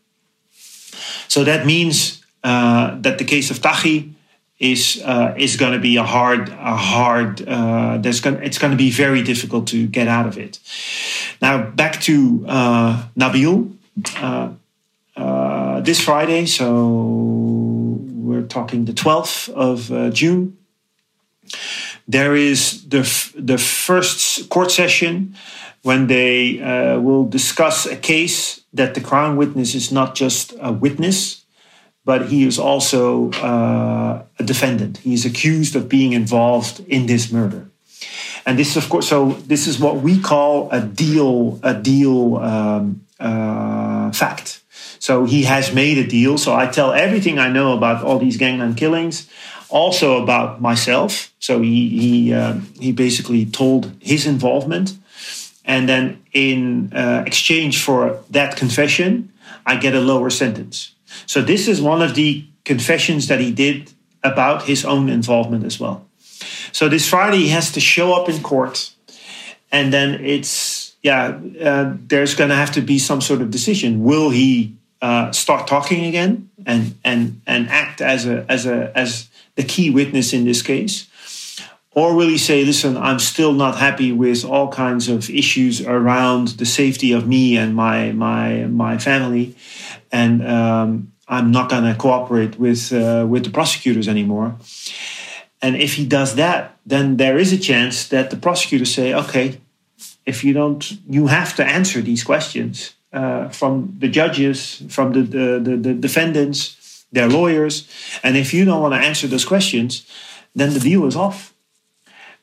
So 1.26 1.42
that 1.42 1.66
means 1.66 2.22
uh, 2.44 2.96
that 3.00 3.18
the 3.18 3.24
case 3.24 3.50
of 3.50 3.58
Taghi 3.58 4.13
is 4.64 5.02
uh, 5.04 5.34
is 5.36 5.56
going 5.56 5.72
to 5.72 5.78
be 5.78 5.96
a 5.96 6.02
hard 6.02 6.48
a 6.48 6.76
hard 6.76 7.46
uh, 7.46 7.98
there's 7.98 8.20
going 8.20 8.36
it's 8.42 8.58
going 8.58 8.70
to 8.70 8.76
be 8.76 8.90
very 8.90 9.22
difficult 9.22 9.68
to 9.68 9.86
get 9.86 10.08
out 10.08 10.26
of 10.26 10.38
it. 10.38 10.58
Now 11.42 11.70
back 11.70 12.00
to 12.02 12.44
uh, 12.48 13.04
Nabil 13.14 13.76
uh, 14.16 14.48
uh, 15.16 15.80
this 15.80 16.00
Friday, 16.00 16.46
so 16.46 17.98
we're 18.26 18.46
talking 18.46 18.86
the 18.86 18.94
12th 18.94 19.50
of 19.50 19.92
uh, 19.92 20.10
June. 20.10 20.56
There 22.08 22.34
is 22.34 22.88
the 22.88 23.02
the 23.36 23.58
first 23.58 24.48
court 24.48 24.70
session 24.70 25.36
when 25.82 26.06
they 26.06 26.58
will 27.02 27.28
discuss 27.28 27.84
a 27.84 27.96
case 27.96 28.62
that 28.72 28.94
the 28.94 29.00
crown 29.00 29.36
witness 29.36 29.74
is 29.74 29.92
not 29.92 30.14
just 30.14 30.54
a 30.58 30.72
witness 30.72 31.43
but 32.04 32.28
he 32.28 32.46
is 32.46 32.58
also 32.58 33.30
uh, 33.32 34.22
a 34.38 34.44
defendant. 34.44 34.98
He 34.98 35.14
is 35.14 35.24
accused 35.24 35.74
of 35.76 35.88
being 35.88 36.12
involved 36.12 36.80
in 36.88 37.06
this 37.06 37.32
murder. 37.32 37.70
And 38.46 38.58
this, 38.58 38.76
of 38.76 38.88
course, 38.88 39.08
so 39.08 39.32
this 39.46 39.66
is 39.66 39.78
what 39.78 39.96
we 39.96 40.20
call 40.20 40.70
a 40.70 40.80
deal, 40.80 41.58
a 41.62 41.72
deal 41.74 42.36
um, 42.36 43.06
uh, 43.18 44.12
fact. 44.12 44.60
So 44.98 45.24
he 45.24 45.44
has 45.44 45.72
made 45.72 45.98
a 45.98 46.06
deal. 46.06 46.38
So 46.38 46.54
I 46.54 46.66
tell 46.66 46.92
everything 46.92 47.38
I 47.38 47.48
know 47.48 47.76
about 47.76 48.04
all 48.04 48.18
these 48.18 48.36
gangland 48.36 48.76
killings, 48.76 49.28
also 49.68 50.22
about 50.22 50.60
myself. 50.60 51.32
So 51.38 51.60
he 51.60 51.88
he 51.88 52.32
uh, 52.34 52.60
he 52.80 52.92
basically 52.92 53.46
told 53.46 53.92
his 54.00 54.26
involvement, 54.26 54.96
and 55.64 55.88
then 55.88 56.22
in 56.32 56.92
uh, 56.94 57.22
exchange 57.26 57.82
for 57.82 58.18
that 58.30 58.56
confession, 58.56 59.32
I 59.66 59.76
get 59.76 59.94
a 59.94 60.00
lower 60.00 60.30
sentence. 60.30 60.93
So 61.26 61.42
this 61.42 61.68
is 61.68 61.80
one 61.80 62.02
of 62.02 62.14
the 62.14 62.46
confessions 62.64 63.28
that 63.28 63.40
he 63.40 63.52
did 63.52 63.92
about 64.22 64.64
his 64.64 64.84
own 64.84 65.08
involvement 65.08 65.64
as 65.64 65.78
well. 65.78 66.06
So 66.72 66.88
this 66.88 67.08
Friday 67.08 67.38
he 67.38 67.48
has 67.48 67.72
to 67.72 67.80
show 67.80 68.12
up 68.14 68.28
in 68.28 68.42
court, 68.42 68.92
and 69.70 69.92
then 69.92 70.24
it's 70.24 70.94
yeah, 71.02 71.38
uh, 71.60 71.94
there's 72.06 72.34
going 72.34 72.50
to 72.50 72.56
have 72.56 72.72
to 72.72 72.80
be 72.80 72.98
some 72.98 73.20
sort 73.20 73.42
of 73.42 73.50
decision. 73.50 74.02
Will 74.02 74.30
he 74.30 74.74
uh, 75.02 75.30
start 75.32 75.66
talking 75.66 76.06
again 76.06 76.50
and 76.66 76.98
and 77.04 77.42
and 77.46 77.68
act 77.68 78.00
as 78.00 78.26
a 78.26 78.46
as 78.48 78.66
a 78.66 78.90
as 78.96 79.28
the 79.54 79.62
key 79.62 79.90
witness 79.90 80.32
in 80.32 80.44
this 80.44 80.62
case? 80.62 81.06
Or 81.94 82.14
will 82.14 82.28
he 82.28 82.38
say, 82.38 82.64
listen, 82.64 82.96
I'm 82.96 83.20
still 83.20 83.52
not 83.52 83.78
happy 83.78 84.10
with 84.10 84.44
all 84.44 84.68
kinds 84.68 85.08
of 85.08 85.30
issues 85.30 85.80
around 85.80 86.48
the 86.58 86.66
safety 86.66 87.12
of 87.12 87.26
me 87.26 87.56
and 87.56 87.74
my 87.74 88.12
my 88.12 88.66
my 88.66 88.98
family, 88.98 89.54
and 90.10 90.42
um, 90.46 91.12
I'm 91.28 91.50
not 91.52 91.70
going 91.70 91.84
to 91.84 91.94
cooperate 91.94 92.58
with 92.58 92.92
uh, 92.92 93.26
with 93.28 93.44
the 93.44 93.50
prosecutors 93.50 94.08
anymore. 94.08 94.56
And 95.62 95.76
if 95.76 95.94
he 95.94 96.04
does 96.04 96.34
that, 96.34 96.76
then 96.84 97.16
there 97.16 97.38
is 97.38 97.52
a 97.52 97.58
chance 97.58 98.08
that 98.08 98.28
the 98.30 98.36
prosecutors 98.36 98.92
say, 98.92 99.14
okay, 99.14 99.60
if 100.26 100.44
you 100.44 100.52
don't, 100.52 100.98
you 101.08 101.28
have 101.28 101.56
to 101.56 101.64
answer 101.64 102.02
these 102.02 102.22
questions 102.22 102.94
uh, 103.14 103.48
from 103.48 103.96
the 103.98 104.08
judges, 104.08 104.82
from 104.90 105.12
the, 105.12 105.22
the, 105.22 105.60
the, 105.60 105.76
the 105.76 105.94
defendants, 105.94 107.06
their 107.12 107.28
lawyers. 107.28 107.88
And 108.22 108.36
if 108.36 108.52
you 108.52 108.66
don't 108.66 108.82
want 108.82 108.92
to 108.92 109.00
answer 109.00 109.26
those 109.26 109.46
questions, 109.46 110.06
then 110.54 110.74
the 110.74 110.80
deal 110.80 111.06
is 111.06 111.16
off. 111.16 111.53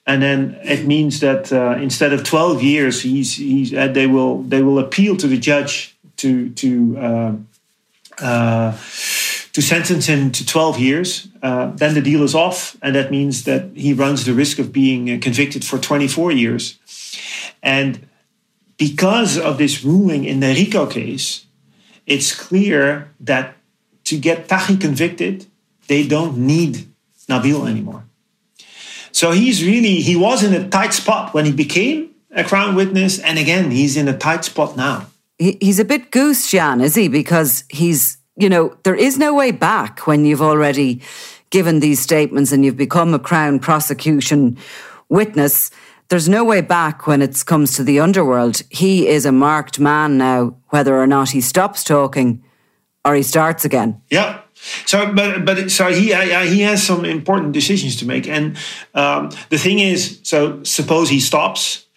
And 0.08 0.22
then 0.22 0.60
it 0.64 0.86
means 0.86 1.20
that 1.20 1.54
uh, 1.54 1.78
instead 1.80 2.12
of 2.12 2.24
12 2.24 2.64
years, 2.64 3.02
he's, 3.02 3.36
he's, 3.36 3.74
uh, 3.74 3.88
they, 3.88 4.08
will, 4.08 4.42
they 4.42 4.62
will 4.62 4.80
appeal 4.80 5.16
to 5.18 5.28
the 5.28 5.38
judge 5.38 5.96
to, 6.18 6.50
to 6.50 6.98
uh, 6.98 7.34
uh, 8.20 8.78
to 9.54 9.62
sentence 9.62 10.06
him 10.06 10.32
to 10.32 10.46
12 10.46 10.80
years. 10.80 11.28
Uh, 11.42 11.72
then 11.72 11.94
the 11.94 12.02
deal 12.02 12.24
is 12.24 12.34
off, 12.34 12.78
and 12.82 12.96
that 12.96 13.12
means 13.12 13.44
that 13.44 13.70
he 13.76 13.94
runs 13.94 14.26
the 14.26 14.34
risk 14.34 14.60
of 14.60 14.72
being 14.72 15.20
convicted 15.20 15.66
for 15.66 15.78
24 15.78 16.32
years. 16.32 16.80
And 17.62 18.08
because 18.78 19.38
of 19.38 19.58
this 19.58 19.84
ruling 19.84 20.24
in 20.24 20.40
the 20.40 20.54
Rico 20.54 20.86
case, 20.86 21.46
it's 22.06 22.34
clear 22.34 23.12
that 23.20 23.56
to 24.06 24.18
get 24.18 24.48
Taghi 24.48 24.80
convicted, 24.80 25.46
they 25.88 26.08
don't 26.08 26.38
need 26.38 26.88
Nabil 27.28 27.68
anymore. 27.68 28.06
So 29.12 29.32
he's 29.32 29.64
really 29.64 29.96
he 30.02 30.16
was 30.16 30.44
in 30.44 30.54
a 30.54 30.68
tight 30.70 30.94
spot 30.94 31.34
when 31.34 31.46
he 31.46 31.52
became 31.52 32.12
a 32.32 32.44
crown 32.44 32.76
witness, 32.76 33.20
and 33.20 33.38
again 33.38 33.72
he's 33.72 33.98
in 33.98 34.08
a 34.08 34.18
tight 34.18 34.46
spot 34.46 34.76
now. 34.76 35.08
He, 35.38 35.58
he's 35.60 35.80
a 35.80 35.86
bit 35.86 36.12
goose, 36.12 36.50
Jan, 36.50 36.82
is 36.82 36.96
he? 36.96 37.08
Because 37.08 37.64
he's 37.70 38.18
you 38.36 38.50
know 38.50 38.78
there 38.84 38.96
is 38.96 39.18
no 39.18 39.34
way 39.34 39.52
back 39.52 40.08
when 40.08 40.26
you've 40.26 40.42
already 40.42 41.02
given 41.50 41.80
these 41.80 42.00
statements 42.00 42.52
and 42.52 42.64
you've 42.64 42.78
become 42.78 43.14
a 43.14 43.20
crown 43.20 43.60
prosecution 43.60 44.58
witness. 45.10 45.70
There's 46.10 46.28
no 46.28 46.44
way 46.44 46.62
back 46.62 47.08
when 47.08 47.22
it 47.22 47.44
comes 47.46 47.74
to 47.76 47.84
the 47.84 48.00
underworld. 48.00 48.64
He 48.70 49.08
is 49.08 49.26
a 49.26 49.32
marked 49.32 49.80
man 49.80 50.18
now, 50.18 50.56
whether 50.70 50.98
or 50.98 51.08
not 51.08 51.30
he 51.30 51.42
stops 51.42 51.84
talking 51.84 52.44
or 53.04 53.16
he 53.16 53.24
starts 53.24 53.66
again. 53.66 54.02
Yeah. 54.10 54.42
So, 54.86 55.12
but 55.14 55.44
but 55.44 55.72
so 55.72 55.92
he 55.92 56.14
uh, 56.14 56.44
he 56.44 56.62
has 56.62 56.86
some 56.86 57.04
important 57.04 57.54
decisions 57.54 57.96
to 57.98 58.06
make, 58.06 58.28
and 58.28 58.58
um, 58.94 59.32
the 59.50 59.58
thing 59.58 59.80
is, 59.80 60.20
so 60.24 60.64
suppose 60.64 61.10
he 61.10 61.20
stops, 61.20 61.88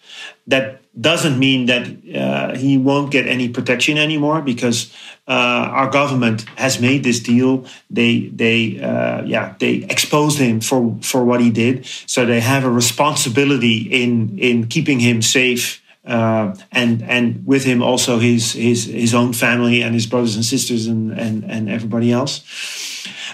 that 0.47 0.81
doesn't 0.99 1.37
mean 1.37 1.65
that 1.65 1.87
uh, 2.15 2.57
he 2.57 2.77
won't 2.77 3.11
get 3.11 3.27
any 3.27 3.49
protection 3.49 3.97
anymore 3.97 4.41
because 4.41 4.93
uh, 5.27 5.69
our 5.71 5.89
government 5.89 6.47
has 6.57 6.79
made 6.79 7.03
this 7.03 7.19
deal. 7.19 7.65
They 7.89 8.27
they 8.27 8.79
uh, 8.79 9.23
yeah 9.25 9.55
they 9.59 9.85
exposed 9.89 10.39
him 10.39 10.61
for 10.61 10.97
for 11.01 11.23
what 11.23 11.41
he 11.41 11.51
did, 11.51 11.85
so 11.85 12.25
they 12.25 12.39
have 12.39 12.63
a 12.63 12.69
responsibility 12.69 13.77
in 13.91 14.39
in 14.39 14.67
keeping 14.67 14.99
him 14.99 15.21
safe. 15.21 15.81
Uh, 16.05 16.55
and 16.71 17.01
and 17.03 17.45
with 17.47 17.63
him 17.63 17.81
also 17.81 18.19
his 18.19 18.53
his 18.53 18.85
his 18.85 19.15
own 19.15 19.33
family 19.33 19.81
and 19.81 19.95
his 19.95 20.05
brothers 20.05 20.35
and 20.35 20.45
sisters 20.45 20.85
and 20.85 21.11
and, 21.11 21.43
and 21.45 21.69
everybody 21.69 22.11
else. 22.11 22.43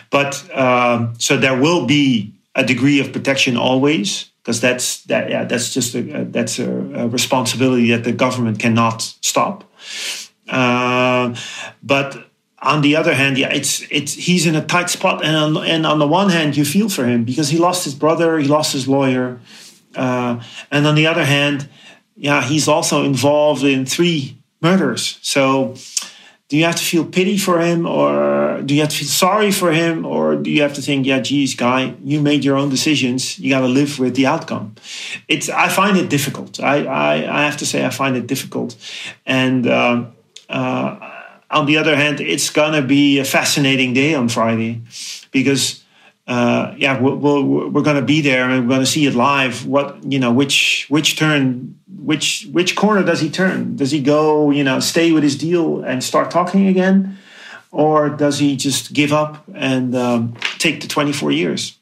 But 0.10 0.44
um, 0.56 1.14
so 1.18 1.38
there 1.38 1.60
will 1.60 1.86
be 1.86 2.34
a 2.56 2.64
degree 2.64 3.00
of 3.00 3.12
protection 3.12 3.58
always 3.58 4.32
because 4.42 4.62
that's 4.62 5.04
that 5.04 5.30
yeah 5.30 5.44
that's 5.44 5.74
just 5.74 5.96
a, 5.96 6.02
that's 6.26 6.60
a, 6.60 6.70
a, 6.70 7.08
responsibility 7.08 7.92
that 7.92 8.04
the 8.04 8.12
government 8.12 8.60
cannot 8.60 9.02
stop. 9.22 9.64
Uh, 10.48 11.36
but 11.84 12.28
on 12.62 12.82
the 12.82 12.96
other 12.96 13.14
hand, 13.14 13.38
yeah, 13.38 13.52
it's 13.52 13.82
it's 13.90 14.14
he's 14.14 14.46
in 14.46 14.56
a 14.56 14.64
tight 14.64 14.90
spot, 14.90 15.24
and 15.24 15.36
on, 15.36 15.66
and 15.66 15.86
on 15.86 16.00
the 16.00 16.08
one 16.08 16.30
hand, 16.30 16.56
you 16.56 16.66
feel 16.66 16.90
for 16.90 17.06
him 17.06 17.24
because 17.24 17.50
he 17.50 17.58
lost 17.58 17.84
his 17.84 17.96
brother, 17.96 18.38
he 18.38 18.48
lost 18.48 18.74
his 18.74 18.88
lawyer, 18.88 19.40
uh, 19.96 20.42
and 20.70 20.86
on 20.86 20.96
the 20.96 21.08
other 21.08 21.26
hand, 21.26 21.70
yeah, 22.22 22.44
he's 22.44 22.68
also 22.68 23.04
involved 23.04 23.64
in 23.64 23.84
three 23.84 24.38
murders. 24.62 25.18
So 25.24 25.74
do 26.50 26.56
you 26.56 26.66
have 26.66 26.76
to 26.76 26.84
feel 26.84 27.04
pity 27.04 27.36
for 27.36 27.60
him 27.60 27.88
or 27.88 28.62
do 28.62 28.76
you 28.76 28.82
have 28.82 28.92
to 28.92 28.98
feel 28.98 29.08
sorry 29.08 29.52
for 29.52 29.72
him 29.72 30.06
or 30.06 30.36
do 30.36 30.52
you 30.52 30.62
have 30.62 30.76
to 30.76 30.84
think 30.84 31.08
yeah 31.08 31.20
geez 31.20 31.56
guy 31.56 31.96
you 32.04 32.22
made 32.22 32.46
your 32.46 32.58
own 32.58 32.70
decisions. 32.70 33.40
You 33.40 33.50
got 33.50 33.62
to 33.62 33.68
live 33.68 33.98
with 33.98 34.16
the 34.16 34.28
outcome. 34.28 34.76
It's 35.28 35.50
i 35.50 35.68
find 35.68 35.98
it 35.98 36.10
difficult. 36.10 36.60
I 36.60 36.86
i, 36.86 37.14
I 37.40 37.42
have 37.48 37.58
to 37.58 37.66
say 37.66 37.84
i 37.84 37.90
find 37.90 38.16
it 38.16 38.28
difficult. 38.28 38.76
And 39.26 39.66
uh, 39.66 40.06
uh, 40.48 40.92
on 41.50 41.66
the 41.66 41.78
other 41.78 41.96
hand 41.96 42.22
it's 42.22 42.52
gonna 42.52 42.84
be 42.84 43.18
a 43.18 43.26
fascinating 43.26 43.94
day 43.94 44.14
on 44.14 44.30
friday 44.30 44.82
because 45.32 45.81
uh, 46.32 46.74
yeah, 46.78 46.98
we're, 46.98 47.16
we're, 47.16 47.68
we're 47.68 47.82
going 47.82 47.98
to 47.98 48.02
be 48.02 48.22
there 48.22 48.50
and 48.50 48.64
we're 48.64 48.70
going 48.70 48.80
to 48.80 48.86
see 48.86 49.06
it 49.06 49.16
live. 49.16 49.66
What 49.66 50.02
you 50.10 50.18
know, 50.18 50.32
which 50.32 50.86
which 50.88 51.18
turn, 51.18 51.78
which 51.88 52.48
which 52.54 52.78
corner 52.78 53.04
does 53.04 53.20
he 53.20 53.30
turn? 53.30 53.76
Does 53.76 53.92
he 53.92 54.02
go, 54.02 54.50
you 54.50 54.64
know, 54.64 54.80
stay 54.80 55.12
with 55.12 55.24
his 55.24 55.38
deal 55.38 55.84
and 55.84 56.02
start 56.02 56.32
talking 56.32 56.68
again, 56.68 57.18
or 57.70 58.08
does 58.08 58.40
he 58.40 58.56
just 58.56 58.94
give 58.94 59.12
up 59.12 59.44
and 59.54 59.94
um, 59.94 60.38
take 60.58 60.80
the 60.80 60.88
twenty 60.88 61.12
four 61.12 61.34
years? 61.34 61.78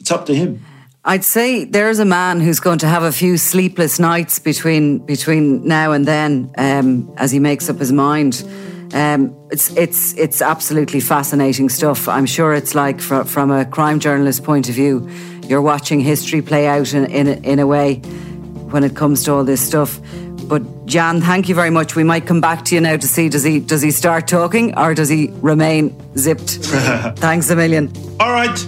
It's 0.00 0.10
up 0.10 0.24
to 0.26 0.34
him. 0.34 0.64
I'd 1.04 1.24
say 1.24 1.64
there's 1.64 1.98
a 1.98 2.06
man 2.06 2.40
who's 2.40 2.60
going 2.60 2.78
to 2.78 2.86
have 2.86 3.02
a 3.02 3.12
few 3.12 3.36
sleepless 3.36 3.98
nights 3.98 4.38
between 4.38 5.04
between 5.04 5.68
now 5.68 5.92
and 5.92 6.06
then, 6.06 6.50
um, 6.56 7.12
as 7.18 7.32
he 7.32 7.38
makes 7.38 7.68
up 7.68 7.78
his 7.78 7.92
mind. 7.92 8.44
Um, 8.92 9.36
it's 9.50 9.70
it's 9.76 10.14
it's 10.14 10.42
absolutely 10.42 11.00
fascinating 11.00 11.68
stuff. 11.68 12.08
I'm 12.08 12.26
sure 12.26 12.52
it's 12.52 12.74
like 12.74 13.00
for, 13.00 13.24
from 13.24 13.50
a 13.50 13.64
crime 13.64 14.00
journalist 14.00 14.42
point 14.42 14.68
of 14.68 14.74
view, 14.74 15.08
you're 15.46 15.62
watching 15.62 16.00
history 16.00 16.42
play 16.42 16.66
out 16.66 16.92
in 16.92 17.06
in, 17.06 17.44
in 17.44 17.58
a 17.58 17.66
way 17.66 17.96
when 18.70 18.82
it 18.84 18.96
comes 18.96 19.24
to 19.24 19.32
all 19.32 19.44
this 19.44 19.60
stuff. 19.60 20.00
But 20.48 20.86
Jan, 20.86 21.20
thank 21.20 21.48
you 21.48 21.54
very 21.54 21.70
much. 21.70 21.94
We 21.94 22.02
might 22.02 22.26
come 22.26 22.40
back 22.40 22.64
to 22.66 22.74
you 22.74 22.80
now 22.80 22.96
to 22.96 23.06
see 23.06 23.28
does 23.28 23.44
he 23.44 23.60
does 23.60 23.82
he 23.82 23.92
start 23.92 24.26
talking 24.26 24.76
or 24.76 24.94
does 24.94 25.08
he 25.08 25.30
remain 25.40 25.94
zipped? 26.16 26.50
Thanks 27.18 27.50
a 27.50 27.56
million. 27.56 27.92
All 28.18 28.32
right. 28.32 28.58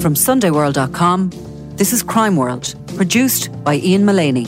From 0.00 0.14
SundayWorld.com, 0.14 1.30
this 1.82 1.92
is 1.92 2.04
Crimeworld 2.04 2.76
produced 2.96 3.50
by 3.64 3.74
Ian 3.74 4.04
Mullaney. 4.04 4.46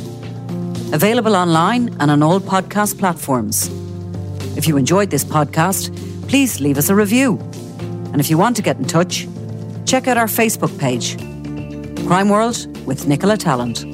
Available 0.93 1.35
online 1.35 1.89
and 1.99 2.09
on 2.09 2.23
all 2.23 2.39
podcast 2.39 2.97
platforms. 2.97 3.69
If 4.57 4.69
you 4.69 4.77
enjoyed 4.77 5.11
this 5.11 5.25
podcast, 5.25 5.91
please 6.29 6.61
leave 6.61 6.79
us 6.79 6.91
a 6.91 6.95
review. 6.95 7.41
And 8.13 8.21
if 8.21 8.31
you 8.31 8.39
want 8.39 8.55
to 8.55 8.63
get 8.63 8.77
in 8.77 8.85
touch, 8.85 9.27
check 9.85 10.07
out 10.07 10.17
our 10.17 10.29
Facebook 10.29 10.79
page, 10.79 11.17
Crimeworld 12.07 12.85
with 12.85 13.09
Nicola 13.09 13.37
Tallant. 13.37 13.94